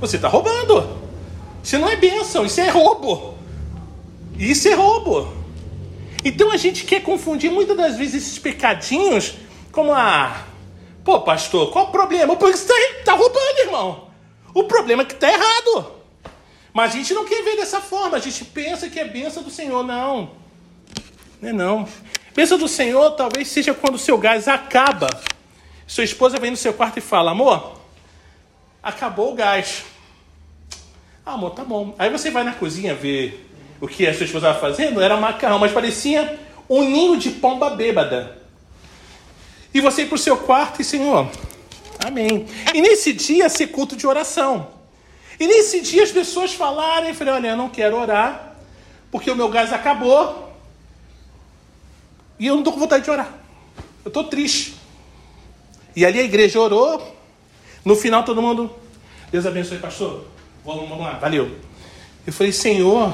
Você 0.00 0.16
está 0.16 0.28
roubando. 0.28 1.00
Isso 1.64 1.78
não 1.78 1.88
é 1.88 1.96
bênção, 1.96 2.44
isso 2.46 2.60
é 2.60 2.68
roubo. 2.68 3.34
Isso 4.38 4.68
é 4.68 4.74
roubo. 4.74 5.32
Então 6.24 6.52
a 6.52 6.56
gente 6.56 6.84
quer 6.84 7.02
confundir 7.02 7.50
muitas 7.50 7.76
das 7.76 7.96
vezes 7.96 8.22
esses 8.22 8.38
pecadinhos 8.38 9.34
como 9.72 9.92
a 9.92 10.44
Pô, 11.04 11.20
pastor, 11.20 11.72
qual 11.72 11.86
o 11.86 11.90
problema? 11.90 12.36
Porque 12.36 12.56
você 12.56 12.72
está 12.72 13.12
tá 13.12 13.18
roubando, 13.18 13.58
irmão. 13.58 14.08
O 14.54 14.64
problema 14.64 15.02
é 15.02 15.06
que 15.06 15.14
está 15.14 15.28
errado. 15.28 15.92
Mas 16.72 16.94
a 16.94 16.96
gente 16.96 17.12
não 17.12 17.24
quer 17.24 17.42
ver 17.42 17.56
dessa 17.56 17.80
forma. 17.80 18.16
A 18.16 18.20
gente 18.20 18.44
pensa 18.44 18.88
que 18.88 18.98
é 18.98 19.04
benção 19.04 19.42
do 19.42 19.50
Senhor. 19.50 19.82
Não. 19.82 20.30
Não 21.40 21.48
é 21.48 21.52
não. 21.52 21.88
Bênção 22.34 22.56
do 22.56 22.68
Senhor 22.68 23.10
talvez 23.12 23.48
seja 23.48 23.74
quando 23.74 23.96
o 23.96 23.98
seu 23.98 24.16
gás 24.16 24.48
acaba. 24.48 25.08
Sua 25.86 26.04
esposa 26.04 26.38
vem 26.38 26.50
no 26.50 26.56
seu 26.56 26.72
quarto 26.72 26.98
e 26.98 27.02
fala: 27.02 27.32
Amor, 27.32 27.78
acabou 28.82 29.32
o 29.32 29.34
gás. 29.34 29.84
Ah, 31.24 31.34
amor, 31.34 31.50
tá 31.50 31.64
bom. 31.64 31.94
Aí 31.98 32.10
você 32.10 32.30
vai 32.30 32.42
na 32.42 32.52
cozinha 32.52 32.94
ver 32.94 33.48
o 33.80 33.86
que 33.86 34.06
a 34.06 34.14
sua 34.14 34.24
esposa 34.24 34.48
estava 34.48 34.60
fazendo. 34.60 35.00
Era 35.00 35.16
macarrão, 35.16 35.58
mas 35.58 35.72
parecia 35.72 36.38
um 36.68 36.82
ninho 36.82 37.16
de 37.18 37.30
pomba 37.30 37.70
bêbada. 37.70 38.41
E 39.74 39.80
você 39.80 40.02
ir 40.02 40.06
para 40.06 40.16
o 40.16 40.18
seu 40.18 40.36
quarto 40.36 40.82
e, 40.82 40.84
Senhor, 40.84 41.30
amém. 42.04 42.46
E 42.74 42.80
nesse 42.80 43.12
dia 43.12 43.48
ser 43.48 43.68
culto 43.68 43.96
de 43.96 44.06
oração. 44.06 44.68
E 45.40 45.46
nesse 45.46 45.80
dia 45.80 46.02
as 46.02 46.12
pessoas 46.12 46.52
falarem, 46.52 47.14
falei, 47.14 47.34
olha, 47.34 47.48
eu 47.48 47.56
não 47.56 47.68
quero 47.68 47.96
orar, 47.96 48.54
porque 49.10 49.30
o 49.30 49.36
meu 49.36 49.48
gás 49.48 49.72
acabou. 49.72 50.52
E 52.38 52.46
eu 52.46 52.54
não 52.54 52.60
estou 52.60 52.72
com 52.74 52.80
vontade 52.80 53.04
de 53.04 53.10
orar. 53.10 53.32
Eu 54.04 54.08
estou 54.08 54.24
triste. 54.24 54.74
E 55.94 56.04
ali 56.04 56.18
a 56.18 56.22
igreja 56.22 56.60
orou. 56.60 57.16
No 57.84 57.96
final 57.96 58.24
todo 58.24 58.40
mundo, 58.40 58.70
Deus 59.30 59.46
abençoe, 59.46 59.78
pastor. 59.78 60.26
Vamos, 60.64 60.88
vamos 60.88 61.04
lá, 61.04 61.14
valeu. 61.14 61.50
Eu 62.26 62.32
falei, 62.32 62.52
Senhor, 62.52 63.12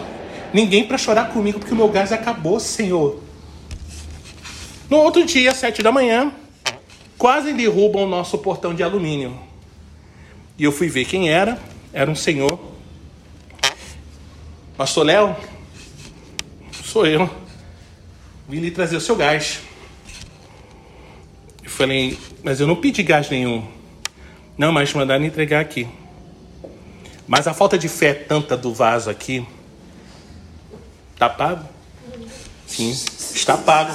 ninguém 0.52 0.86
para 0.86 0.98
chorar 0.98 1.32
comigo 1.32 1.58
porque 1.58 1.72
o 1.72 1.76
meu 1.76 1.88
gás 1.88 2.12
acabou, 2.12 2.60
Senhor. 2.60 3.22
No 4.90 4.98
outro 4.98 5.24
dia, 5.24 5.54
sete 5.54 5.82
da 5.82 5.90
manhã, 5.90 6.32
quase 7.18 7.52
derrubam 7.52 8.04
o 8.04 8.08
nosso 8.08 8.38
portão 8.38 8.72
de 8.72 8.82
alumínio. 8.82 9.38
E 10.56 10.64
eu 10.64 10.72
fui 10.72 10.88
ver 10.88 11.04
quem 11.04 11.28
era. 11.28 11.58
Era 11.92 12.10
um 12.10 12.14
senhor. 12.14 12.58
Pastor 14.76 15.04
Léo, 15.04 15.36
sou 16.84 17.04
eu. 17.04 17.28
Vim 18.48 18.60
lhe 18.60 18.70
trazer 18.70 18.96
o 18.96 19.00
seu 19.00 19.16
gás. 19.16 19.60
Eu 21.62 21.70
falei, 21.70 22.16
mas 22.42 22.60
eu 22.60 22.66
não 22.66 22.76
pedi 22.76 23.02
gás 23.02 23.28
nenhum. 23.28 23.66
Não, 24.56 24.72
mas 24.72 24.92
mandaram 24.94 25.24
entregar 25.24 25.60
aqui. 25.60 25.88
Mas 27.26 27.46
a 27.46 27.52
falta 27.52 27.76
de 27.76 27.88
fé 27.88 28.14
tanta 28.14 28.56
do 28.56 28.72
vaso 28.72 29.10
aqui. 29.10 29.46
Está 31.12 31.28
pago? 31.28 31.68
Sim, 32.66 32.90
está 32.90 33.56
pago. 33.56 33.92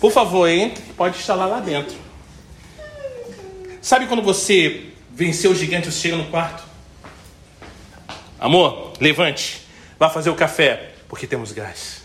Por 0.00 0.12
favor, 0.12 0.48
entre. 0.48 0.82
Pode 0.94 1.18
instalar 1.18 1.48
lá 1.48 1.60
dentro. 1.60 1.96
Sabe 3.82 4.06
quando 4.06 4.22
você 4.22 4.92
venceu 5.10 5.50
o 5.50 5.54
gigante, 5.56 5.90
você 5.90 5.98
chega 5.98 6.16
no 6.16 6.26
quarto? 6.26 6.62
Amor, 8.38 8.92
levante. 9.00 9.60
Vá 9.98 10.08
fazer 10.08 10.30
o 10.30 10.36
café, 10.36 10.94
porque 11.08 11.26
temos 11.26 11.50
gás. 11.50 12.04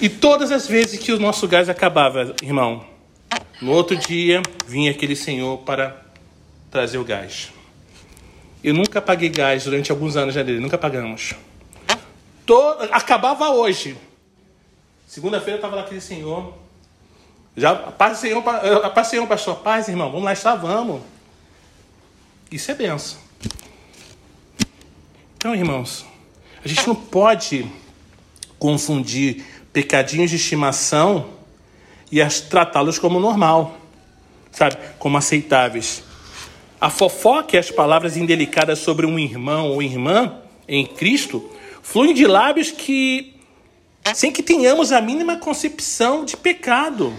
E 0.00 0.08
todas 0.08 0.50
as 0.50 0.66
vezes 0.66 0.98
que 0.98 1.12
o 1.12 1.20
nosso 1.20 1.46
gás 1.46 1.68
acabava, 1.68 2.34
irmão, 2.42 2.84
no 3.62 3.70
outro 3.70 3.96
dia 3.96 4.42
vinha 4.66 4.90
aquele 4.90 5.14
senhor 5.14 5.58
para 5.58 6.04
trazer 6.68 6.98
o 6.98 7.04
gás. 7.04 7.50
Eu 8.62 8.74
nunca 8.74 9.00
paguei 9.00 9.28
gás 9.28 9.64
durante 9.64 9.92
alguns 9.92 10.16
anos 10.16 10.34
já 10.34 10.42
dele, 10.42 10.58
nunca 10.58 10.76
pagamos. 10.76 11.34
Todo, 12.44 12.88
acabava 12.90 13.50
hoje. 13.50 13.96
Segunda-feira 15.06 15.58
estava 15.58 15.76
lá 15.76 15.82
aquele 15.82 16.00
senhor. 16.00 16.54
Já, 17.58 17.74
paz, 17.74 18.18
Senhor, 18.18 18.42
paz, 18.42 19.08
Senhor, 19.08 19.26
pastor. 19.26 19.56
Paz, 19.56 19.88
irmão, 19.88 20.10
vamos 20.10 20.24
lá 20.24 20.32
estar, 20.32 20.54
vamos. 20.54 21.02
Isso 22.50 22.70
é 22.70 22.74
benção. 22.74 23.18
Então, 25.36 25.54
irmãos, 25.54 26.06
a 26.64 26.68
gente 26.68 26.86
não 26.86 26.94
pode 26.94 27.66
confundir 28.58 29.44
pecadinhos 29.72 30.30
de 30.30 30.36
estimação 30.36 31.30
e 32.10 32.24
tratá-los 32.48 32.98
como 32.98 33.20
normal, 33.20 33.76
sabe? 34.50 34.76
Como 34.98 35.16
aceitáveis. 35.16 36.02
A 36.80 36.90
fofoca 36.90 37.56
e 37.56 37.58
as 37.58 37.70
palavras 37.70 38.16
indelicadas 38.16 38.78
sobre 38.78 39.04
um 39.04 39.18
irmão 39.18 39.70
ou 39.70 39.82
irmã 39.82 40.40
em 40.66 40.86
Cristo 40.86 41.50
fluem 41.82 42.14
de 42.14 42.26
lábios 42.26 42.70
que, 42.70 43.34
sem 44.14 44.30
que 44.30 44.42
tenhamos 44.42 44.92
a 44.92 45.00
mínima 45.00 45.36
concepção 45.36 46.24
de 46.24 46.36
pecado. 46.36 47.12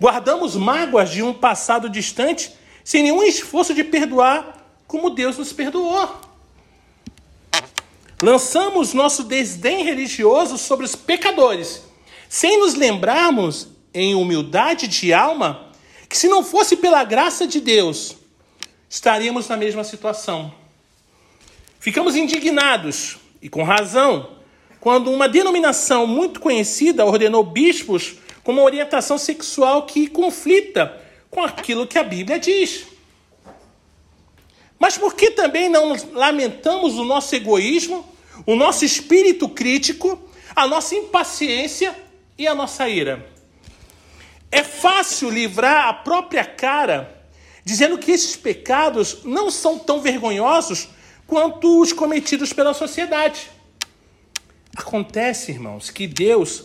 Guardamos 0.00 0.54
mágoas 0.54 1.10
de 1.10 1.22
um 1.22 1.34
passado 1.34 1.88
distante 1.88 2.52
sem 2.84 3.02
nenhum 3.02 3.22
esforço 3.22 3.74
de 3.74 3.84
perdoar 3.84 4.58
como 4.86 5.10
Deus 5.10 5.36
nos 5.36 5.52
perdoou. 5.52 6.08
Lançamos 8.22 8.94
nosso 8.94 9.24
desdém 9.24 9.84
religioso 9.84 10.56
sobre 10.56 10.84
os 10.84 10.96
pecadores, 10.96 11.84
sem 12.28 12.58
nos 12.58 12.74
lembrarmos, 12.74 13.68
em 13.92 14.14
humildade 14.14 14.88
de 14.88 15.12
alma, 15.12 15.68
que 16.08 16.16
se 16.16 16.28
não 16.28 16.42
fosse 16.42 16.76
pela 16.76 17.04
graça 17.04 17.46
de 17.46 17.60
Deus, 17.60 18.16
estaríamos 18.88 19.48
na 19.48 19.56
mesma 19.56 19.84
situação. 19.84 20.52
Ficamos 21.78 22.16
indignados, 22.16 23.18
e 23.40 23.48
com 23.48 23.62
razão, 23.62 24.30
quando 24.80 25.10
uma 25.10 25.28
denominação 25.28 26.06
muito 26.06 26.40
conhecida 26.40 27.04
ordenou 27.04 27.44
bispos 27.44 28.16
com 28.48 28.52
uma 28.52 28.62
orientação 28.62 29.18
sexual 29.18 29.84
que 29.84 30.08
conflita 30.08 30.98
com 31.30 31.42
aquilo 31.42 31.86
que 31.86 31.98
a 31.98 32.02
Bíblia 32.02 32.38
diz. 32.38 32.86
Mas 34.78 34.96
por 34.96 35.14
que 35.14 35.32
também 35.32 35.68
não 35.68 35.94
lamentamos 36.14 36.94
o 36.94 37.04
nosso 37.04 37.34
egoísmo, 37.34 38.10
o 38.46 38.56
nosso 38.56 38.86
espírito 38.86 39.50
crítico, 39.50 40.18
a 40.56 40.66
nossa 40.66 40.94
impaciência 40.94 41.94
e 42.38 42.46
a 42.46 42.54
nossa 42.54 42.88
ira? 42.88 43.30
É 44.50 44.64
fácil 44.64 45.28
livrar 45.28 45.86
a 45.86 45.92
própria 45.92 46.46
cara 46.46 47.22
dizendo 47.62 47.98
que 47.98 48.12
esses 48.12 48.34
pecados 48.34 49.24
não 49.24 49.50
são 49.50 49.78
tão 49.78 50.00
vergonhosos 50.00 50.88
quanto 51.26 51.82
os 51.82 51.92
cometidos 51.92 52.54
pela 52.54 52.72
sociedade. 52.72 53.50
Acontece, 54.74 55.52
irmãos, 55.52 55.90
que 55.90 56.06
Deus 56.06 56.64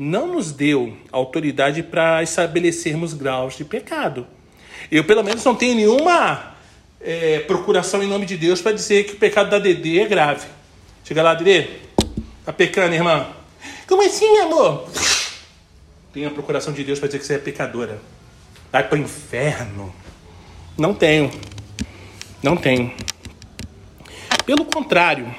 não 0.00 0.28
nos 0.28 0.50
deu 0.50 0.96
autoridade 1.12 1.82
para 1.82 2.22
estabelecermos 2.22 3.12
graus 3.12 3.54
de 3.58 3.66
pecado. 3.66 4.26
Eu, 4.90 5.04
pelo 5.04 5.22
menos, 5.22 5.44
não 5.44 5.54
tenho 5.54 5.74
nenhuma 5.74 6.54
é, 6.98 7.40
procuração 7.40 8.02
em 8.02 8.06
nome 8.06 8.24
de 8.24 8.38
Deus 8.38 8.62
para 8.62 8.72
dizer 8.72 9.04
que 9.04 9.12
o 9.12 9.16
pecado 9.16 9.50
da 9.50 9.58
Dedê 9.58 10.00
é 10.00 10.06
grave. 10.06 10.48
Chega 11.04 11.22
lá, 11.22 11.34
Dedê. 11.34 11.68
Tá 12.46 12.50
pecando, 12.50 12.94
irmã? 12.94 13.26
Como 13.86 14.02
assim, 14.02 14.38
amor? 14.38 14.88
Tem 16.14 16.24
a 16.24 16.30
procuração 16.30 16.72
de 16.72 16.82
Deus 16.82 16.98
para 16.98 17.08
dizer 17.08 17.18
que 17.18 17.26
você 17.26 17.34
é 17.34 17.38
pecadora. 17.38 18.00
Vai 18.72 18.88
para 18.88 18.96
o 18.96 19.02
inferno. 19.02 19.94
Não 20.78 20.94
tenho. 20.94 21.30
Não 22.42 22.56
tenho. 22.56 22.90
Pelo 24.46 24.64
contrário, 24.64 25.34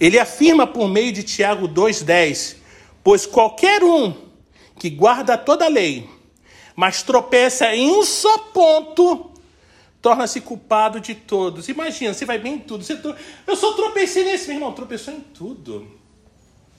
ele 0.00 0.18
afirma 0.18 0.66
por 0.66 0.88
meio 0.88 1.12
de 1.12 1.22
Tiago 1.22 1.68
2,10: 1.68 2.63
Pois 3.04 3.26
qualquer 3.26 3.84
um 3.84 4.14
que 4.78 4.88
guarda 4.88 5.36
toda 5.36 5.66
a 5.66 5.68
lei, 5.68 6.08
mas 6.74 7.02
tropeça 7.02 7.74
em 7.76 7.90
um 7.90 8.02
só 8.02 8.38
ponto, 8.38 9.30
torna-se 10.00 10.40
culpado 10.40 10.98
de 10.98 11.14
todos. 11.14 11.68
Imagina, 11.68 12.14
você 12.14 12.24
vai 12.24 12.38
bem 12.38 12.54
em 12.54 12.58
tudo. 12.58 12.84
Tro... 12.84 13.14
Eu 13.46 13.54
só 13.54 13.74
tropecei 13.74 14.24
nesse, 14.24 14.48
meu 14.48 14.56
irmão, 14.56 14.72
tropeçou 14.72 15.12
em 15.12 15.20
tudo. 15.20 15.86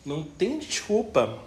Não 0.03 0.23
tem 0.23 0.57
desculpa. 0.57 1.39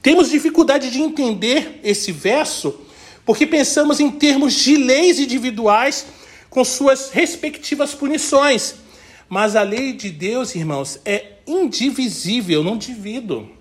Temos 0.00 0.30
dificuldade 0.30 0.90
de 0.90 1.02
entender 1.02 1.80
esse 1.82 2.12
verso 2.12 2.80
porque 3.24 3.44
pensamos 3.44 3.98
em 3.98 4.08
termos 4.08 4.54
de 4.54 4.76
leis 4.76 5.18
individuais 5.18 6.06
com 6.48 6.64
suas 6.64 7.10
respectivas 7.10 7.92
punições. 7.92 8.76
Mas 9.28 9.56
a 9.56 9.62
lei 9.62 9.92
de 9.92 10.10
Deus, 10.10 10.54
irmãos, 10.54 11.00
é 11.04 11.38
indivisível, 11.44 12.62
não 12.62 12.78
divido. 12.78 13.55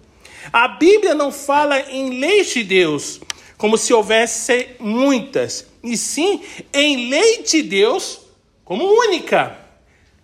A 0.52 0.68
Bíblia 0.68 1.16
não 1.16 1.32
fala 1.32 1.80
em 1.80 2.20
leis 2.20 2.48
de 2.54 2.64
Deus 2.64 3.20
como 3.58 3.78
se 3.78 3.94
houvesse 3.94 4.70
muitas, 4.80 5.66
e 5.84 5.96
sim 5.96 6.42
em 6.74 7.10
lei 7.10 7.44
de 7.44 7.64
Deus 7.64 8.20
como 8.64 8.86
única. 8.86 9.58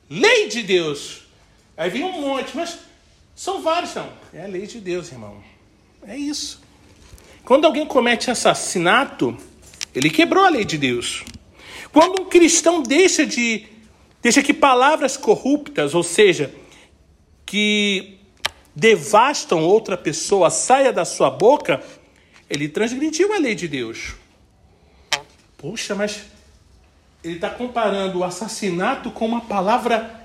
Lei 0.09 0.47
de 0.49 0.63
Deus. 0.63 1.21
Aí 1.77 1.89
vem 1.89 2.03
um 2.03 2.21
monte, 2.21 2.55
mas 2.55 2.79
são 3.35 3.61
vários, 3.61 3.95
não. 3.95 4.09
É 4.33 4.43
a 4.43 4.47
lei 4.47 4.67
de 4.67 4.79
Deus, 4.79 5.11
irmão. 5.11 5.41
É 6.05 6.17
isso. 6.17 6.61
Quando 7.45 7.65
alguém 7.65 7.85
comete 7.85 8.29
assassinato, 8.29 9.37
ele 9.95 10.09
quebrou 10.09 10.43
a 10.43 10.49
lei 10.49 10.65
de 10.65 10.77
Deus. 10.77 11.23
Quando 11.91 12.21
um 12.21 12.25
cristão 12.25 12.81
deixa 12.81 13.25
de 13.25 13.67
deixa 14.21 14.43
que 14.43 14.53
palavras 14.53 15.17
corruptas, 15.17 15.95
ou 15.95 16.03
seja, 16.03 16.53
que 17.45 18.19
devastam 18.75 19.63
outra 19.63 19.97
pessoa, 19.97 20.49
saia 20.49 20.93
da 20.93 21.05
sua 21.05 21.29
boca, 21.29 21.81
ele 22.49 22.67
transgrediu 22.67 23.33
a 23.33 23.37
lei 23.37 23.55
de 23.55 23.67
Deus. 23.67 24.15
Poxa, 25.57 25.93
mas 25.93 26.23
ele 27.23 27.35
está 27.35 27.49
comparando 27.49 28.19
o 28.19 28.23
assassinato 28.23 29.11
com 29.11 29.25
uma 29.25 29.41
palavra 29.41 30.21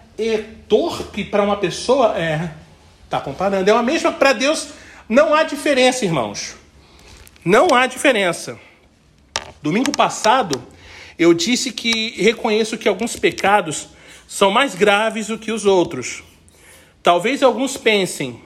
torpe 0.68 1.24
para 1.24 1.42
uma 1.42 1.56
pessoa? 1.56 2.18
É, 2.18 2.52
está 3.04 3.20
comparando. 3.20 3.68
É 3.68 3.72
a 3.72 3.82
mesma 3.82 4.12
para 4.12 4.32
Deus. 4.32 4.68
Não 5.08 5.34
há 5.34 5.42
diferença, 5.42 6.04
irmãos. 6.04 6.56
Não 7.44 7.74
há 7.74 7.86
diferença. 7.86 8.58
Domingo 9.62 9.92
passado, 9.92 10.62
eu 11.18 11.32
disse 11.32 11.70
que 11.70 12.20
reconheço 12.22 12.78
que 12.78 12.88
alguns 12.88 13.16
pecados 13.16 13.88
são 14.26 14.50
mais 14.50 14.74
graves 14.74 15.28
do 15.28 15.38
que 15.38 15.52
os 15.52 15.64
outros. 15.64 16.22
Talvez 17.06 17.40
alguns 17.40 17.76
pensem: 17.76 18.40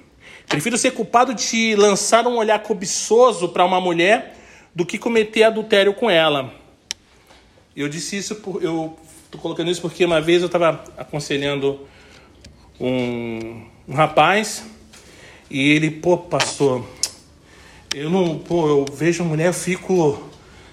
Prefiro 0.46 0.77
ser 0.77 0.90
culpado 0.90 1.33
de 1.33 1.75
lançar 1.77 2.27
um 2.27 2.37
olhar 2.37 2.62
cobiçoso 2.62 3.49
para 3.49 3.64
uma 3.64 3.81
mulher 3.81 4.37
do 4.75 4.85
que 4.85 4.99
cometer 4.99 5.44
adultério 5.44 5.94
com 5.94 6.11
ela. 6.11 6.53
Eu 7.75 7.88
disse 7.88 8.18
isso, 8.18 8.35
por, 8.35 8.62
eu 8.62 8.99
estou 9.25 9.40
colocando 9.40 9.70
isso 9.70 9.81
porque 9.81 10.05
uma 10.05 10.20
vez 10.20 10.42
eu 10.42 10.46
estava 10.46 10.85
aconselhando 10.99 11.87
um, 12.79 13.64
um 13.88 13.94
rapaz 13.94 14.62
e 15.51 15.70
ele, 15.70 15.90
pô, 15.90 16.18
pastor, 16.18 16.85
eu 17.94 18.11
não, 18.11 18.40
pô, 18.40 18.68
eu 18.68 18.85
vejo 18.92 19.25
mulher, 19.25 19.46
eu 19.46 19.55
fico, 19.55 20.23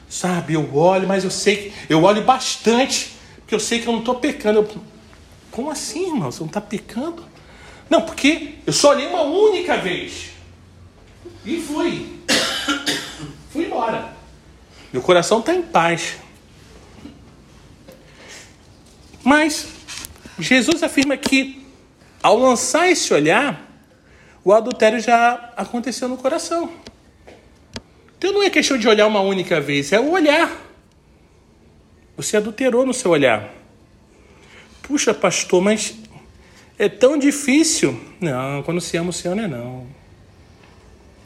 sabe, 0.10 0.56
eu 0.56 0.76
olho, 0.76 1.08
mas 1.08 1.24
eu 1.24 1.32
sei 1.32 1.56
que, 1.56 1.74
eu 1.88 2.04
olho 2.04 2.22
bastante, 2.26 3.14
porque 3.38 3.56
eu 3.56 3.62
sei 3.62 3.80
que 3.80 3.88
eu 3.88 3.94
não 3.94 4.02
estou 4.02 4.16
pecando. 4.16 4.60
Eu, 4.60 4.70
como 5.52 5.72
assim, 5.72 6.08
irmão? 6.08 6.30
Você 6.30 6.42
não 6.42 6.48
está 6.48 6.60
pecando? 6.60 7.27
Não, 7.90 8.02
porque 8.02 8.56
eu 8.66 8.74
só 8.74 8.92
olhei 8.92 9.08
uma 9.08 9.22
única 9.22 9.78
vez. 9.78 10.32
E 11.46 11.62
fui. 11.62 12.20
fui 13.52 13.66
embora. 13.66 14.14
Meu 14.92 15.02
coração 15.02 15.40
está 15.40 15.54
em 15.54 15.62
paz. 15.62 16.18
Mas 19.24 19.68
Jesus 20.40 20.84
afirma 20.84 21.18
que 21.18 21.66
ao 22.22 22.38
lançar 22.38 22.90
esse 22.90 23.14
olhar, 23.14 23.66
o 24.44 24.54
adultério 24.54 25.00
já 25.00 25.54
aconteceu 25.56 26.08
no 26.08 26.18
coração. 26.18 26.72
Então 28.18 28.32
não 28.32 28.42
é 28.42 28.50
questão 28.50 28.78
de 28.78 28.88
olhar 28.88 29.08
uma 29.08 29.22
única 29.22 29.62
vez, 29.62 29.92
é 29.92 30.00
o 30.00 30.12
olhar. 30.12 30.52
Você 32.16 32.38
adulterou 32.38 32.86
no 32.86 32.94
seu 32.94 33.12
olhar. 33.12 33.54
Puxa, 34.82 35.14
pastor, 35.14 35.62
mas 35.62 35.96
é 36.78 36.88
tão 36.88 37.18
difícil. 37.18 38.00
Não, 38.20 38.62
quando 38.64 38.80
se 38.80 38.98
ama 38.98 39.10
o 39.10 39.14
Senhor 39.14 39.36
não 39.36 39.44
é 39.44 39.48
não. 39.48 39.88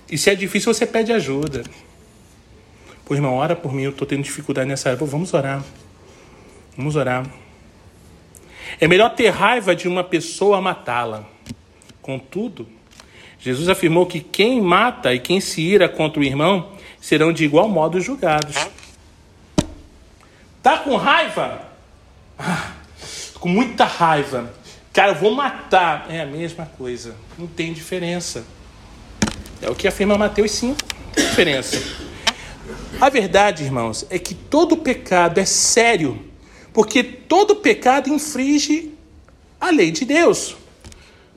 E 0.09 0.17
se 0.17 0.29
é 0.29 0.35
difícil, 0.35 0.73
você 0.73 0.85
pede 0.85 1.11
ajuda. 1.11 1.63
Pois, 3.05 3.17
irmão, 3.17 3.35
ora 3.35 3.55
por 3.55 3.73
mim, 3.73 3.83
eu 3.83 3.91
estou 3.91 4.07
tendo 4.07 4.23
dificuldade 4.23 4.67
nessa 4.67 4.89
área. 4.89 5.05
Vamos 5.05 5.33
orar. 5.33 5.63
Vamos 6.77 6.95
orar. 6.95 7.25
É 8.79 8.87
melhor 8.87 9.09
ter 9.09 9.29
raiva 9.29 9.75
de 9.75 9.87
uma 9.87 10.03
pessoa 10.03 10.61
matá-la. 10.61 11.25
Contudo, 12.01 12.67
Jesus 13.39 13.69
afirmou 13.69 14.05
que 14.05 14.19
quem 14.19 14.61
mata 14.61 15.13
e 15.13 15.19
quem 15.19 15.41
se 15.41 15.61
ira 15.61 15.89
contra 15.89 16.21
o 16.21 16.23
irmão 16.23 16.73
serão 16.99 17.33
de 17.33 17.43
igual 17.43 17.67
modo 17.67 17.99
julgados. 17.99 18.55
Tá 20.61 20.77
com 20.77 20.95
raiva? 20.95 21.63
Ah, 22.37 22.71
com 23.39 23.49
muita 23.49 23.83
raiva. 23.83 24.53
Cara, 24.93 25.11
eu 25.11 25.15
vou 25.15 25.33
matar. 25.33 26.07
É 26.09 26.21
a 26.21 26.25
mesma 26.25 26.65
coisa. 26.65 27.15
Não 27.37 27.47
tem 27.47 27.71
diferença. 27.71 28.43
É 29.61 29.69
o 29.69 29.75
que 29.75 29.87
afirma 29.87 30.17
Mateus 30.17 30.51
5. 30.51 30.71
Não 30.71 31.13
tem 31.13 31.25
diferença. 31.25 31.77
A 32.99 33.09
verdade, 33.09 33.63
irmãos, 33.63 34.05
é 34.09 34.19
que 34.19 34.33
todo 34.35 34.77
pecado 34.77 35.39
é 35.39 35.45
sério, 35.45 36.19
porque 36.73 37.03
todo 37.03 37.55
pecado 37.55 38.09
infringe 38.09 38.91
a 39.59 39.69
lei 39.71 39.91
de 39.91 40.05
Deus. 40.05 40.55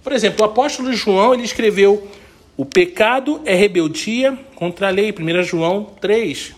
Por 0.02 0.12
exemplo, 0.12 0.42
o 0.42 0.48
apóstolo 0.48 0.92
João 0.92 1.32
ele 1.32 1.44
escreveu: 1.44 2.08
O 2.56 2.64
pecado 2.64 3.40
é 3.44 3.54
rebeldia 3.54 4.38
contra 4.54 4.88
a 4.88 4.90
lei, 4.90 5.14
1 5.18 5.42
João 5.44 5.84
3. 6.00 6.54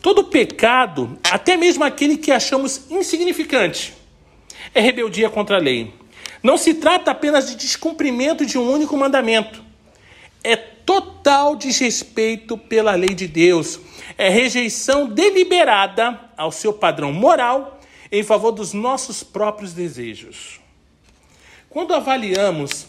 Todo 0.00 0.24
pecado, 0.24 1.18
até 1.30 1.56
mesmo 1.56 1.84
aquele 1.84 2.16
que 2.16 2.32
achamos 2.32 2.90
insignificante, 2.90 3.92
é 4.74 4.80
rebeldia 4.80 5.28
contra 5.28 5.56
a 5.56 5.60
lei. 5.60 5.92
Não 6.42 6.56
se 6.56 6.74
trata 6.74 7.10
apenas 7.10 7.48
de 7.48 7.56
descumprimento 7.56 8.46
de 8.46 8.58
um 8.58 8.70
único 8.70 8.96
mandamento. 8.96 9.62
É 10.42 10.56
total 10.56 11.54
desrespeito 11.54 12.56
pela 12.56 12.94
lei 12.94 13.14
de 13.14 13.26
Deus. 13.26 13.78
É 14.16 14.28
rejeição 14.28 15.06
deliberada 15.06 16.18
ao 16.36 16.50
seu 16.50 16.72
padrão 16.72 17.12
moral 17.12 17.78
em 18.10 18.22
favor 18.22 18.52
dos 18.52 18.72
nossos 18.72 19.22
próprios 19.22 19.72
desejos. 19.72 20.58
Quando 21.68 21.94
avaliamos 21.94 22.86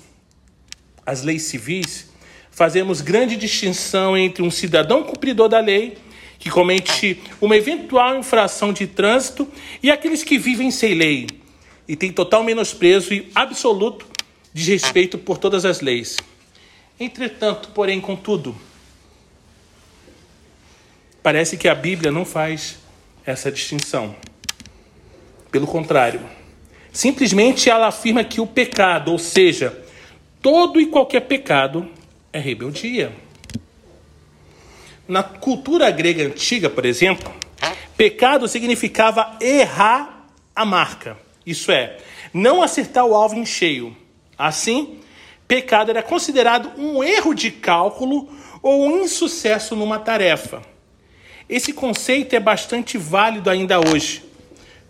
as 1.05 1.21
leis 1.21 1.43
civis, 1.43 2.09
fazemos 2.49 3.01
grande 3.01 3.35
distinção 3.35 4.17
entre 4.17 4.41
um 4.41 4.49
cidadão 4.49 5.03
cumpridor 5.03 5.49
da 5.49 5.59
lei, 5.59 5.97
que 6.39 6.49
comete 6.49 7.21
uma 7.39 7.55
eventual 7.55 8.17
infração 8.17 8.73
de 8.73 8.87
trânsito, 8.87 9.47
e 9.83 9.91
aqueles 9.91 10.23
que 10.23 10.39
vivem 10.39 10.71
sem 10.71 10.95
lei 10.95 11.27
e 11.91 11.95
têm 11.97 12.09
total 12.09 12.41
menosprezo 12.41 13.13
e 13.13 13.29
absoluto 13.35 14.07
desrespeito 14.53 15.17
por 15.17 15.37
todas 15.37 15.65
as 15.65 15.81
leis. 15.81 16.15
Entretanto, 16.97 17.67
porém, 17.73 17.99
contudo, 17.99 18.55
parece 21.21 21.57
que 21.57 21.67
a 21.67 21.75
Bíblia 21.75 22.09
não 22.09 22.23
faz 22.23 22.79
essa 23.25 23.51
distinção. 23.51 24.15
Pelo 25.51 25.67
contrário, 25.67 26.21
simplesmente 26.93 27.69
ela 27.69 27.87
afirma 27.87 28.23
que 28.23 28.39
o 28.39 28.47
pecado, 28.47 29.11
ou 29.11 29.19
seja, 29.19 29.77
todo 30.41 30.79
e 30.79 30.85
qualquer 30.85 31.27
pecado, 31.27 31.91
é 32.31 32.39
rebeldia. 32.39 33.11
Na 35.05 35.23
cultura 35.23 35.91
grega 35.91 36.23
antiga, 36.23 36.69
por 36.69 36.85
exemplo, 36.85 37.29
pecado 37.97 38.47
significava 38.47 39.35
errar 39.41 40.29
a 40.55 40.63
marca, 40.63 41.17
isso 41.45 41.71
é, 41.71 41.97
não 42.33 42.61
acertar 42.61 43.05
o 43.05 43.15
alvo 43.15 43.35
em 43.35 43.45
cheio. 43.45 43.95
Assim, 44.37 44.99
pecado 45.47 45.91
era 45.91 46.01
considerado 46.03 46.71
um 46.77 47.03
erro 47.03 47.33
de 47.33 47.51
cálculo 47.51 48.29
ou 48.61 48.85
um 48.85 49.03
insucesso 49.03 49.75
numa 49.75 49.99
tarefa. 49.99 50.61
Esse 51.49 51.73
conceito 51.73 52.35
é 52.35 52.39
bastante 52.39 52.97
válido 52.97 53.49
ainda 53.49 53.79
hoje. 53.79 54.23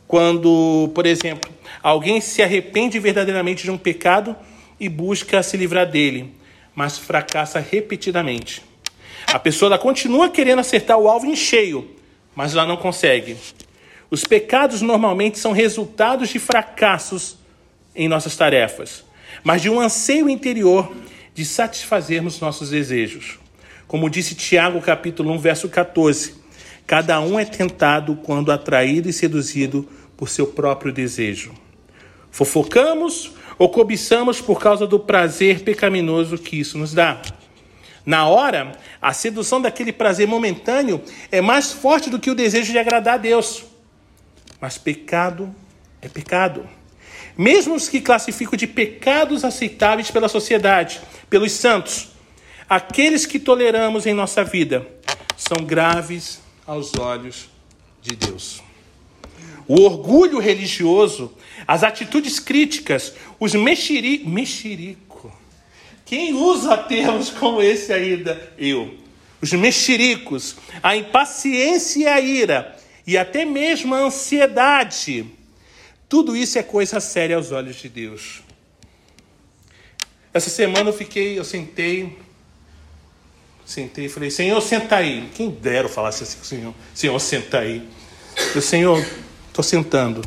Quando, 0.07 0.91
por 0.93 1.05
exemplo, 1.05 1.49
alguém 1.81 2.19
se 2.21 2.43
arrepende 2.43 2.99
verdadeiramente 2.99 3.63
de 3.63 3.71
um 3.71 3.77
pecado 3.77 4.35
e 4.79 4.89
busca 4.89 5.41
se 5.41 5.55
livrar 5.57 5.89
dele, 5.89 6.33
mas 6.75 6.97
fracassa 6.97 7.59
repetidamente. 7.59 8.61
A 9.27 9.39
pessoa 9.39 9.77
continua 9.77 10.29
querendo 10.29 10.59
acertar 10.59 10.97
o 10.97 11.07
alvo 11.07 11.25
em 11.25 11.35
cheio, 11.35 11.89
mas 12.35 12.53
ela 12.53 12.65
não 12.65 12.77
consegue. 12.77 13.37
Os 14.11 14.23
pecados 14.25 14.81
normalmente 14.81 15.39
são 15.39 15.53
resultados 15.53 16.29
de 16.29 16.37
fracassos 16.37 17.37
em 17.95 18.07
nossas 18.07 18.35
tarefas 18.35 19.05
mas 19.43 19.61
de 19.61 19.69
um 19.69 19.79
anseio 19.79 20.29
interior 20.29 20.91
de 21.33 21.45
satisfazermos 21.45 22.39
nossos 22.39 22.69
desejos. 22.69 23.39
Como 23.87 24.09
disse 24.09 24.35
Tiago, 24.35 24.81
capítulo 24.81 25.31
1, 25.31 25.39
verso 25.39 25.69
14: 25.69 26.35
Cada 26.85 27.19
um 27.19 27.39
é 27.39 27.45
tentado 27.45 28.15
quando 28.17 28.51
atraído 28.51 29.09
e 29.09 29.13
seduzido 29.13 29.87
por 30.17 30.29
seu 30.29 30.47
próprio 30.47 30.93
desejo. 30.93 31.53
Fofocamos 32.29 33.31
ou 33.57 33.69
cobiçamos 33.69 34.39
por 34.39 34.59
causa 34.59 34.87
do 34.87 34.99
prazer 34.99 35.61
pecaminoso 35.61 36.37
que 36.37 36.59
isso 36.59 36.77
nos 36.77 36.93
dá. 36.93 37.21
Na 38.05 38.27
hora, 38.27 38.71
a 39.01 39.13
sedução 39.13 39.61
daquele 39.61 39.91
prazer 39.91 40.27
momentâneo 40.27 41.01
é 41.31 41.39
mais 41.39 41.71
forte 41.71 42.09
do 42.09 42.17
que 42.17 42.31
o 42.31 42.35
desejo 42.35 42.71
de 42.71 42.79
agradar 42.79 43.15
a 43.15 43.17
Deus. 43.17 43.70
Mas 44.61 44.77
pecado 44.77 45.53
é 46.01 46.07
pecado 46.07 46.69
mesmo 47.37 47.75
os 47.75 47.87
que 47.87 48.01
classificam 48.01 48.57
de 48.57 48.67
pecados 48.67 49.43
aceitáveis 49.43 50.11
pela 50.11 50.27
sociedade, 50.27 51.01
pelos 51.29 51.51
santos, 51.53 52.09
aqueles 52.69 53.25
que 53.25 53.39
toleramos 53.39 54.05
em 54.05 54.13
nossa 54.13 54.43
vida, 54.43 54.87
são 55.37 55.65
graves 55.65 56.41
aos 56.67 56.93
olhos 56.99 57.49
de 58.01 58.15
Deus. 58.15 58.61
O 59.67 59.81
orgulho 59.81 60.39
religioso, 60.39 61.33
as 61.67 61.83
atitudes 61.83 62.39
críticas, 62.39 63.13
os 63.39 63.53
mexeri, 63.53 64.23
mexerico. 64.25 65.31
Quem 66.05 66.33
usa 66.33 66.75
termos 66.77 67.29
como 67.29 67.61
esse 67.61 67.93
ainda? 67.93 68.51
Eu. 68.57 68.95
Os 69.41 69.53
mexericos, 69.53 70.57
a 70.83 70.95
impaciência 70.95 72.01
e 72.01 72.07
a 72.07 72.19
ira, 72.19 72.77
e 73.05 73.17
até 73.17 73.45
mesmo 73.45 73.93
a 73.95 73.99
ansiedade 73.99 75.25
tudo 76.11 76.35
isso 76.35 76.59
é 76.59 76.61
coisa 76.61 76.99
séria 76.99 77.37
aos 77.37 77.53
olhos 77.53 77.77
de 77.77 77.87
Deus. 77.87 78.41
Essa 80.33 80.49
semana 80.49 80.89
eu 80.89 80.93
fiquei, 80.93 81.39
eu 81.39 81.45
sentei, 81.45 82.19
sentei 83.65 84.07
e 84.07 84.09
falei, 84.09 84.29
Senhor, 84.29 84.59
senta 84.61 84.97
aí. 84.97 85.29
Quem 85.33 85.49
dera 85.49 85.87
falar 85.87 86.09
assim, 86.09 86.25
Senhor, 86.25 86.73
Senhor, 86.93 87.17
senta 87.17 87.59
aí. 87.59 87.87
Eu, 88.53 88.61
Senhor, 88.61 89.01
estou 89.47 89.63
sentando. 89.63 90.21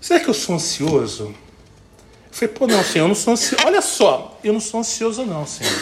Será 0.00 0.18
que 0.18 0.28
eu 0.28 0.34
sou 0.34 0.56
ansioso? 0.56 1.26
Eu 1.26 2.32
falei, 2.32 2.54
pô, 2.56 2.66
não, 2.66 2.82
Senhor, 2.82 3.04
eu 3.04 3.08
não 3.08 3.14
sou 3.14 3.34
ansioso. 3.34 3.64
Olha 3.64 3.80
só, 3.80 4.40
eu 4.42 4.52
não 4.52 4.60
sou 4.60 4.80
ansioso, 4.80 5.24
não, 5.24 5.46
Senhor. 5.46 5.72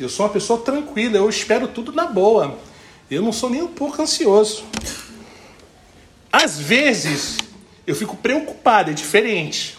Eu 0.00 0.08
sou 0.08 0.26
uma 0.26 0.32
pessoa 0.32 0.60
tranquila, 0.60 1.18
eu 1.18 1.30
espero 1.30 1.68
tudo 1.68 1.92
na 1.92 2.06
boa. 2.06 2.58
Eu 3.10 3.22
não 3.22 3.32
sou 3.32 3.50
nem 3.50 3.62
um 3.62 3.68
pouco 3.68 4.00
ansioso. 4.00 4.64
Às 6.32 6.58
vezes, 6.58 7.38
eu 7.86 7.94
fico 7.94 8.16
preocupado, 8.16 8.90
é 8.90 8.94
diferente. 8.94 9.76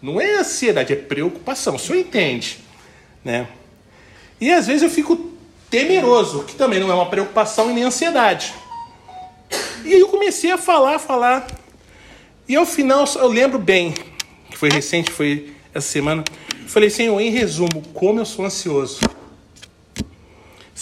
Não 0.00 0.20
é 0.20 0.36
ansiedade, 0.36 0.92
é 0.92 0.96
preocupação. 0.96 1.76
O 1.76 1.78
senhor 1.78 1.98
entende? 1.98 2.58
né? 3.24 3.46
E 4.40 4.50
às 4.50 4.66
vezes 4.66 4.82
eu 4.82 4.90
fico 4.90 5.30
temeroso, 5.68 6.44
que 6.44 6.54
também 6.54 6.80
não 6.80 6.90
é 6.90 6.94
uma 6.94 7.06
preocupação 7.06 7.70
e 7.70 7.74
nem 7.74 7.84
ansiedade. 7.84 8.54
E 9.84 9.94
aí 9.94 10.00
eu 10.00 10.08
comecei 10.08 10.50
a 10.50 10.58
falar, 10.58 10.98
falar. 10.98 11.46
E 12.48 12.56
ao 12.56 12.66
final, 12.66 13.04
eu 13.16 13.28
lembro 13.28 13.58
bem, 13.58 13.94
que 14.50 14.56
foi 14.56 14.70
recente, 14.70 15.10
foi 15.10 15.52
essa 15.72 15.88
semana, 15.88 16.24
falei, 16.66 16.90
Senhor, 16.90 17.20
em 17.20 17.30
resumo, 17.30 17.82
como 17.94 18.18
eu 18.18 18.24
sou 18.24 18.44
ansioso. 18.44 19.00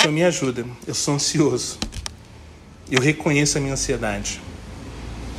Senhor, 0.00 0.12
me 0.12 0.22
ajuda, 0.22 0.64
eu 0.87 0.94
sou 0.94 1.14
ansioso. 1.14 1.76
Eu 2.88 3.02
reconheço 3.02 3.58
a 3.58 3.61
minha 3.61 3.72
ansiedade. 3.72 4.40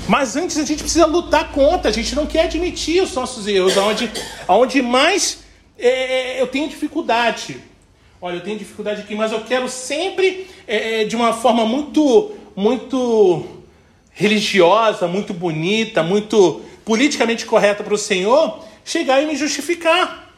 Mas 0.05 0.35
antes 0.35 0.57
a 0.57 0.65
gente 0.65 0.83
precisa 0.83 1.05
lutar 1.05 1.53
contra, 1.53 1.89
a 1.89 1.93
gente 1.93 2.13
não 2.13 2.25
quer 2.25 2.43
admitir 2.43 3.01
os 3.01 3.13
nossos 3.13 3.47
erros, 3.47 3.77
aonde, 3.77 4.11
aonde 4.45 4.81
mais 4.81 5.45
é, 5.77 6.41
eu 6.41 6.47
tenho 6.47 6.67
dificuldade. 6.67 7.57
Olha, 8.21 8.35
eu 8.35 8.41
tenho 8.41 8.59
dificuldade 8.59 8.99
aqui, 8.99 9.15
mas 9.15 9.31
eu 9.31 9.39
quero 9.45 9.69
sempre, 9.69 10.45
é, 10.67 11.05
de 11.05 11.15
uma 11.15 11.31
forma 11.31 11.65
muito, 11.65 12.33
muito 12.53 13.45
religiosa, 14.11 15.07
muito 15.07 15.33
bonita, 15.33 16.03
muito 16.03 16.61
politicamente 16.83 17.45
correta 17.45 17.81
para 17.81 17.93
o 17.93 17.97
Senhor, 17.97 18.59
chegar 18.83 19.23
e 19.23 19.25
me 19.25 19.37
justificar. 19.37 20.28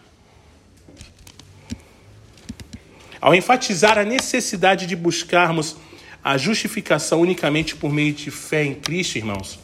Ao 3.22 3.36
enfatizar 3.36 4.00
a 4.00 4.04
necessidade 4.04 4.88
de 4.88 4.96
buscarmos 4.96 5.78
a 6.24 6.40
justificação 6.40 7.22
unicamente 7.22 7.76
por 7.76 7.94
meio 7.94 8.14
de 8.14 8.32
fé 8.32 8.66
em 8.66 8.74
Cristo, 8.74 9.18
irmãos, 9.18 9.60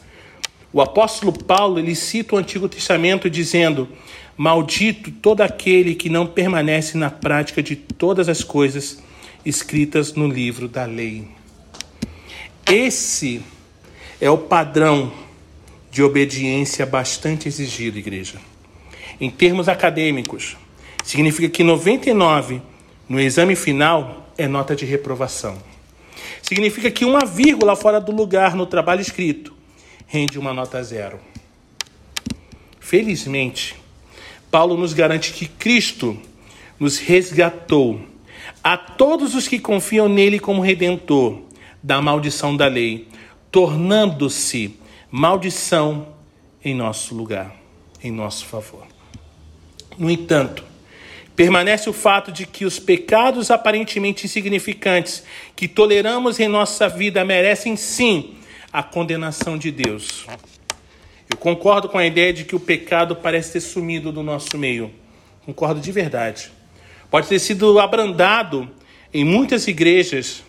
o 0.72 0.80
apóstolo 0.80 1.32
Paulo 1.32 1.80
ele 1.80 1.96
cita 1.96 2.36
o 2.36 2.38
Antigo 2.38 2.68
Testamento 2.68 3.28
dizendo: 3.28 3.88
Maldito 4.36 5.10
todo 5.10 5.40
aquele 5.40 5.96
que 5.96 6.08
não 6.08 6.24
permanece 6.24 6.96
na 6.96 7.10
prática 7.10 7.60
de 7.60 7.74
todas 7.74 8.28
as 8.28 8.44
coisas 8.44 9.02
escritas 9.44 10.12
no 10.12 10.28
livro 10.28 10.68
da 10.68 10.84
lei. 10.84 11.26
Esse 12.64 13.42
é 14.20 14.30
o 14.30 14.38
padrão 14.38 15.12
de 15.90 16.00
obediência 16.02 16.86
bastante 16.86 17.48
exigido, 17.48 17.98
igreja. 17.98 18.38
Em 19.20 19.30
termos 19.30 19.68
acadêmicos, 19.68 20.56
significa 21.02 21.48
que 21.48 21.64
99 21.64 22.62
no 23.08 23.18
exame 23.18 23.56
final 23.56 24.28
é 24.36 24.46
nota 24.46 24.76
de 24.76 24.84
reprovação. 24.84 25.56
Significa 26.42 26.90
que 26.90 27.04
uma 27.04 27.24
vírgula 27.24 27.74
fora 27.74 28.00
do 28.00 28.12
lugar 28.12 28.54
no 28.54 28.66
trabalho 28.66 29.00
escrito 29.00 29.54
rende 30.06 30.38
uma 30.38 30.52
nota 30.52 30.82
zero. 30.82 31.18
Felizmente, 32.80 33.76
Paulo 34.50 34.76
nos 34.76 34.92
garante 34.92 35.32
que 35.32 35.46
Cristo 35.46 36.16
nos 36.78 36.98
resgatou 36.98 38.00
a 38.62 38.76
todos 38.76 39.34
os 39.34 39.46
que 39.46 39.58
confiam 39.58 40.08
nele 40.08 40.38
como 40.38 40.62
redentor 40.62 41.42
da 41.82 42.00
maldição 42.00 42.56
da 42.56 42.66
lei, 42.66 43.08
tornando-se 43.50 44.78
maldição 45.10 46.08
em 46.64 46.74
nosso 46.74 47.14
lugar, 47.14 47.54
em 48.02 48.10
nosso 48.10 48.46
favor. 48.46 48.86
No 49.96 50.10
entanto, 50.10 50.64
permanece 51.38 51.88
o 51.88 51.92
fato 51.92 52.32
de 52.32 52.44
que 52.44 52.64
os 52.64 52.80
pecados 52.80 53.48
aparentemente 53.48 54.26
insignificantes 54.26 55.22
que 55.54 55.68
toleramos 55.68 56.40
em 56.40 56.48
nossa 56.48 56.88
vida 56.88 57.24
merecem 57.24 57.76
sim 57.76 58.34
a 58.72 58.82
condenação 58.82 59.56
de 59.56 59.70
Deus. 59.70 60.26
Eu 61.30 61.36
concordo 61.38 61.88
com 61.88 61.96
a 61.96 62.04
ideia 62.04 62.32
de 62.32 62.42
que 62.42 62.56
o 62.56 62.60
pecado 62.60 63.14
parece 63.14 63.52
ter 63.52 63.60
sumido 63.60 64.10
do 64.10 64.20
nosso 64.20 64.58
meio. 64.58 64.90
Concordo 65.46 65.80
de 65.80 65.92
verdade. 65.92 66.50
Pode 67.08 67.28
ter 67.28 67.38
sido 67.38 67.78
abrandado 67.78 68.68
em 69.14 69.22
muitas 69.22 69.68
igrejas 69.68 70.42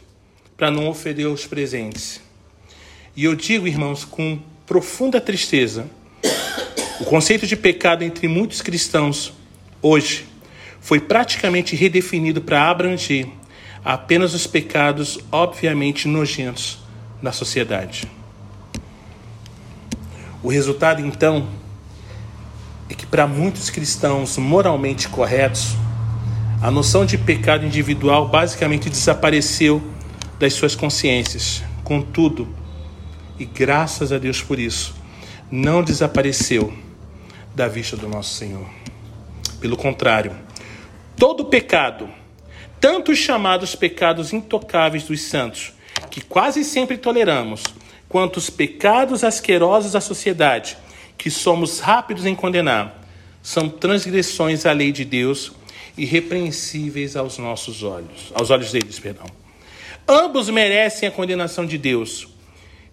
para 0.58 0.72
não 0.72 0.88
oferecer 0.90 1.28
os 1.28 1.46
presentes. 1.46 2.20
E 3.16 3.26
eu 3.26 3.36
digo, 3.36 3.68
irmãos, 3.68 4.04
com 4.04 4.40
profunda 4.66 5.22
tristeza, 5.22 5.88
o 7.00 7.06
conceito 7.06 7.46
de 7.46 7.56
pecado 7.56 8.04
entre 8.04 8.28
muitos 8.28 8.64
cristãos 8.64 9.32
hoje 9.84 10.29
foi 10.90 11.00
praticamente 11.00 11.76
redefinido 11.76 12.42
para 12.42 12.68
abranger 12.68 13.28
apenas 13.86 14.34
os 14.34 14.48
pecados 14.48 15.20
obviamente 15.32 16.08
nojentos 16.08 16.80
da 17.22 17.32
sociedade. 17.32 18.10
O 20.42 20.50
resultado, 20.50 21.06
então, 21.06 21.48
é 22.90 22.96
que 22.96 23.06
para 23.06 23.28
muitos 23.28 23.70
cristãos 23.70 24.36
moralmente 24.40 25.08
corretos, 25.10 25.76
a 26.60 26.72
noção 26.72 27.06
de 27.06 27.20
pecado 27.20 27.68
individual 27.68 28.28
basicamente 28.28 28.90
desapareceu 28.90 29.84
das 30.40 30.54
suas 30.54 30.74
consciências. 30.74 31.62
Contudo, 31.84 32.48
e 33.38 33.46
graças 33.46 34.12
a 34.12 34.18
Deus 34.18 34.42
por 34.42 34.58
isso, 34.58 34.96
não 35.52 35.84
desapareceu 35.84 36.74
da 37.54 37.68
vista 37.68 37.96
do 37.96 38.10
nosso 38.10 38.34
Senhor. 38.34 38.66
Pelo 39.62 39.78
contrário, 39.78 40.49
todo 41.20 41.44
pecado, 41.44 42.10
tanto 42.80 43.12
os 43.12 43.18
chamados 43.18 43.76
pecados 43.76 44.32
intocáveis 44.32 45.04
dos 45.04 45.22
santos, 45.22 45.74
que 46.10 46.22
quase 46.22 46.64
sempre 46.64 46.98
toleramos, 46.98 47.62
quanto 48.08 48.38
os 48.38 48.50
pecados 48.50 49.26
asquerosos 49.26 49.92
da 49.92 50.00
sociedade, 50.00 50.78
que 51.18 51.30
somos 51.30 51.82
rápidos 51.82 52.26
em 52.26 52.34
condenar, 52.34 53.04
são 53.44 53.68
transgressões 53.68 54.66
à 54.66 54.72
lei 54.72 54.94
de 54.94 55.04
Deus 55.04 55.52
irrepreensíveis 55.98 57.18
aos 57.18 57.38
nossos 57.38 57.84
olhos, 57.84 58.32
aos 58.34 58.50
olhos 58.50 58.72
deles, 58.72 58.98
perdão. 58.98 59.26
Ambos 60.08 60.50
merecem 60.50 61.10
a 61.10 61.12
condenação 61.12 61.66
de 61.66 61.78
Deus. 61.78 62.30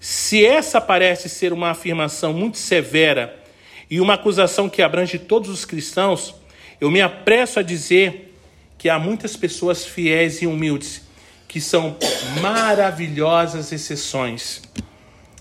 Se 0.01 0.45
essa 0.45 0.81
parece 0.81 1.29
ser 1.29 1.53
uma 1.53 1.71
afirmação 1.71 2.33
muito 2.33 2.59
severa 2.59 3.41
e 3.89 4.01
uma 4.01 4.15
acusação 4.15 4.69
que 4.69 4.83
abrange 4.83 5.17
todos 5.17 5.49
os 5.49 5.65
cristãos, 5.65 6.35
eu 6.81 6.91
me 6.91 7.01
apresso 7.01 7.59
a 7.59 7.63
dizer 7.63 8.35
que 8.79 8.89
há 8.89 8.99
muitas 8.99 9.37
pessoas 9.37 9.85
fiéis 9.85 10.43
e 10.43 10.47
humildes 10.47 11.03
que 11.49 11.61
são 11.61 11.97
maravilhosas 12.41 13.73
exceções 13.73 14.63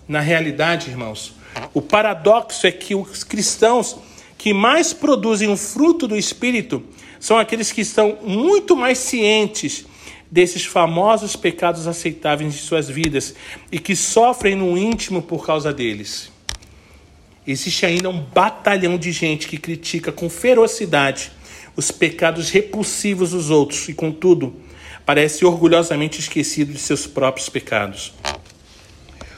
na 0.08 0.20
realidade, 0.20 0.90
irmãos, 0.90 1.34
o 1.74 1.82
paradoxo 1.82 2.68
é 2.68 2.72
que 2.72 2.94
os 2.94 3.24
cristãos 3.24 3.98
que 4.38 4.54
mais 4.54 4.94
produzem 4.94 5.52
o 5.52 5.58
fruto 5.58 6.08
do 6.08 6.16
Espírito 6.16 6.84
são 7.20 7.38
aqueles 7.38 7.72
que 7.72 7.82
estão 7.82 8.20
muito 8.22 8.76
mais 8.76 9.00
cientes 9.00 9.86
desses 10.30 10.64
famosos 10.66 11.36
pecados 11.36 11.88
aceitáveis 11.88 12.54
de 12.54 12.60
suas 12.60 12.88
vidas 12.88 13.34
e 13.72 13.80
que 13.80 13.96
sofrem 13.96 14.56
no 14.56 14.78
íntimo 14.78 15.22
por 15.22 15.46
causa 15.46 15.74
deles. 15.74 16.32
Existe 17.48 17.86
ainda 17.86 18.10
um 18.10 18.20
batalhão 18.20 18.98
de 18.98 19.12
gente 19.12 19.48
que 19.48 19.58
critica 19.58 20.12
com 20.12 20.30
ferocidade 20.30 21.32
os 21.76 21.92
pecados 21.92 22.50
repulsivos 22.50 23.32
dos 23.32 23.50
outros 23.50 23.88
e, 23.88 23.94
contudo, 23.94 24.56
parece 25.06 25.46
orgulhosamente 25.46 26.20
esquecido 26.20 26.74
de 26.74 26.80
seus 26.80 27.06
próprios 27.06 27.50
pecados. 27.50 28.14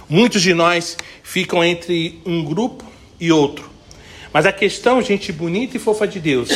Muitos 0.08 0.42
de 0.42 0.54
nós 0.54 0.96
ficam 1.22 1.64
entre 1.64 2.22
um 2.26 2.46
grupo 2.46 2.86
e 3.20 3.32
outro. 3.32 3.70
Mas 4.32 4.46
a 4.46 4.54
questão, 4.54 5.02
gente 5.02 5.32
bonita 5.34 5.76
e 5.76 5.80
fofa 5.80 6.08
de 6.08 6.20
Deus, 6.20 6.50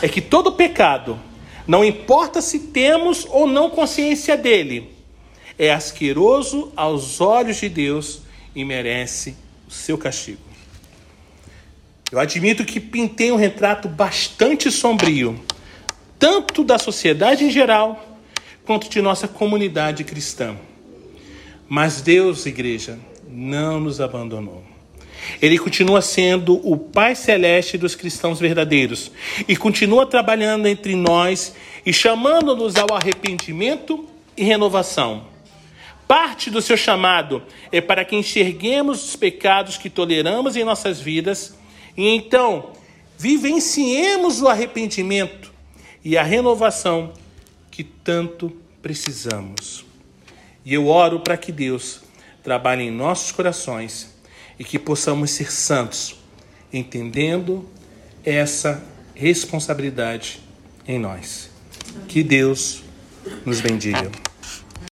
é 0.00 0.08
que 0.08 0.20
todo 0.20 0.52
pecado, 0.52 1.18
não 1.66 1.84
importa 1.84 2.40
se 2.40 2.58
temos 2.58 3.26
ou 3.30 3.48
não 3.48 3.70
consciência 3.70 4.36
dele, 4.36 4.92
é 5.58 5.72
asqueroso 5.72 6.72
aos 6.76 7.20
olhos 7.20 7.56
de 7.56 7.68
Deus 7.68 8.20
e 8.54 8.64
merece 8.64 9.34
o 9.66 9.72
seu 9.72 9.96
castigo. 9.98 10.53
Eu 12.14 12.20
admito 12.20 12.64
que 12.64 12.78
pintei 12.78 13.32
um 13.32 13.36
retrato 13.36 13.88
bastante 13.88 14.70
sombrio, 14.70 15.36
tanto 16.16 16.62
da 16.62 16.78
sociedade 16.78 17.42
em 17.42 17.50
geral, 17.50 18.20
quanto 18.64 18.88
de 18.88 19.02
nossa 19.02 19.26
comunidade 19.26 20.04
cristã. 20.04 20.54
Mas 21.68 22.00
Deus, 22.00 22.46
igreja, 22.46 23.00
não 23.26 23.80
nos 23.80 24.00
abandonou. 24.00 24.62
Ele 25.42 25.58
continua 25.58 26.00
sendo 26.00 26.60
o 26.62 26.76
Pai 26.76 27.16
Celeste 27.16 27.76
dos 27.76 27.96
cristãos 27.96 28.38
verdadeiros 28.38 29.10
e 29.48 29.56
continua 29.56 30.06
trabalhando 30.06 30.68
entre 30.68 30.94
nós 30.94 31.56
e 31.84 31.92
chamando-nos 31.92 32.76
ao 32.76 32.94
arrependimento 32.94 34.08
e 34.36 34.44
renovação. 34.44 35.24
Parte 36.06 36.48
do 36.48 36.62
seu 36.62 36.76
chamado 36.76 37.42
é 37.72 37.80
para 37.80 38.04
que 38.04 38.14
enxerguemos 38.14 39.04
os 39.04 39.16
pecados 39.16 39.76
que 39.76 39.90
toleramos 39.90 40.54
em 40.54 40.62
nossas 40.62 41.00
vidas 41.00 41.63
e 41.96 42.08
então 42.08 42.72
vivenciemos 43.18 44.42
o 44.42 44.48
arrependimento 44.48 45.52
e 46.04 46.18
a 46.18 46.22
renovação 46.22 47.12
que 47.70 47.82
tanto 47.82 48.52
precisamos. 48.82 49.84
E 50.64 50.74
eu 50.74 50.86
oro 50.86 51.20
para 51.20 51.36
que 51.36 51.52
Deus 51.52 52.02
trabalhe 52.42 52.84
em 52.84 52.90
nossos 52.90 53.32
corações 53.32 54.14
e 54.58 54.64
que 54.64 54.78
possamos 54.78 55.30
ser 55.30 55.50
santos, 55.50 56.16
entendendo 56.72 57.68
essa 58.24 58.82
responsabilidade 59.14 60.40
em 60.86 60.98
nós. 60.98 61.50
Que 62.08 62.22
Deus 62.22 62.82
nos 63.44 63.60
bendiga. 63.60 64.23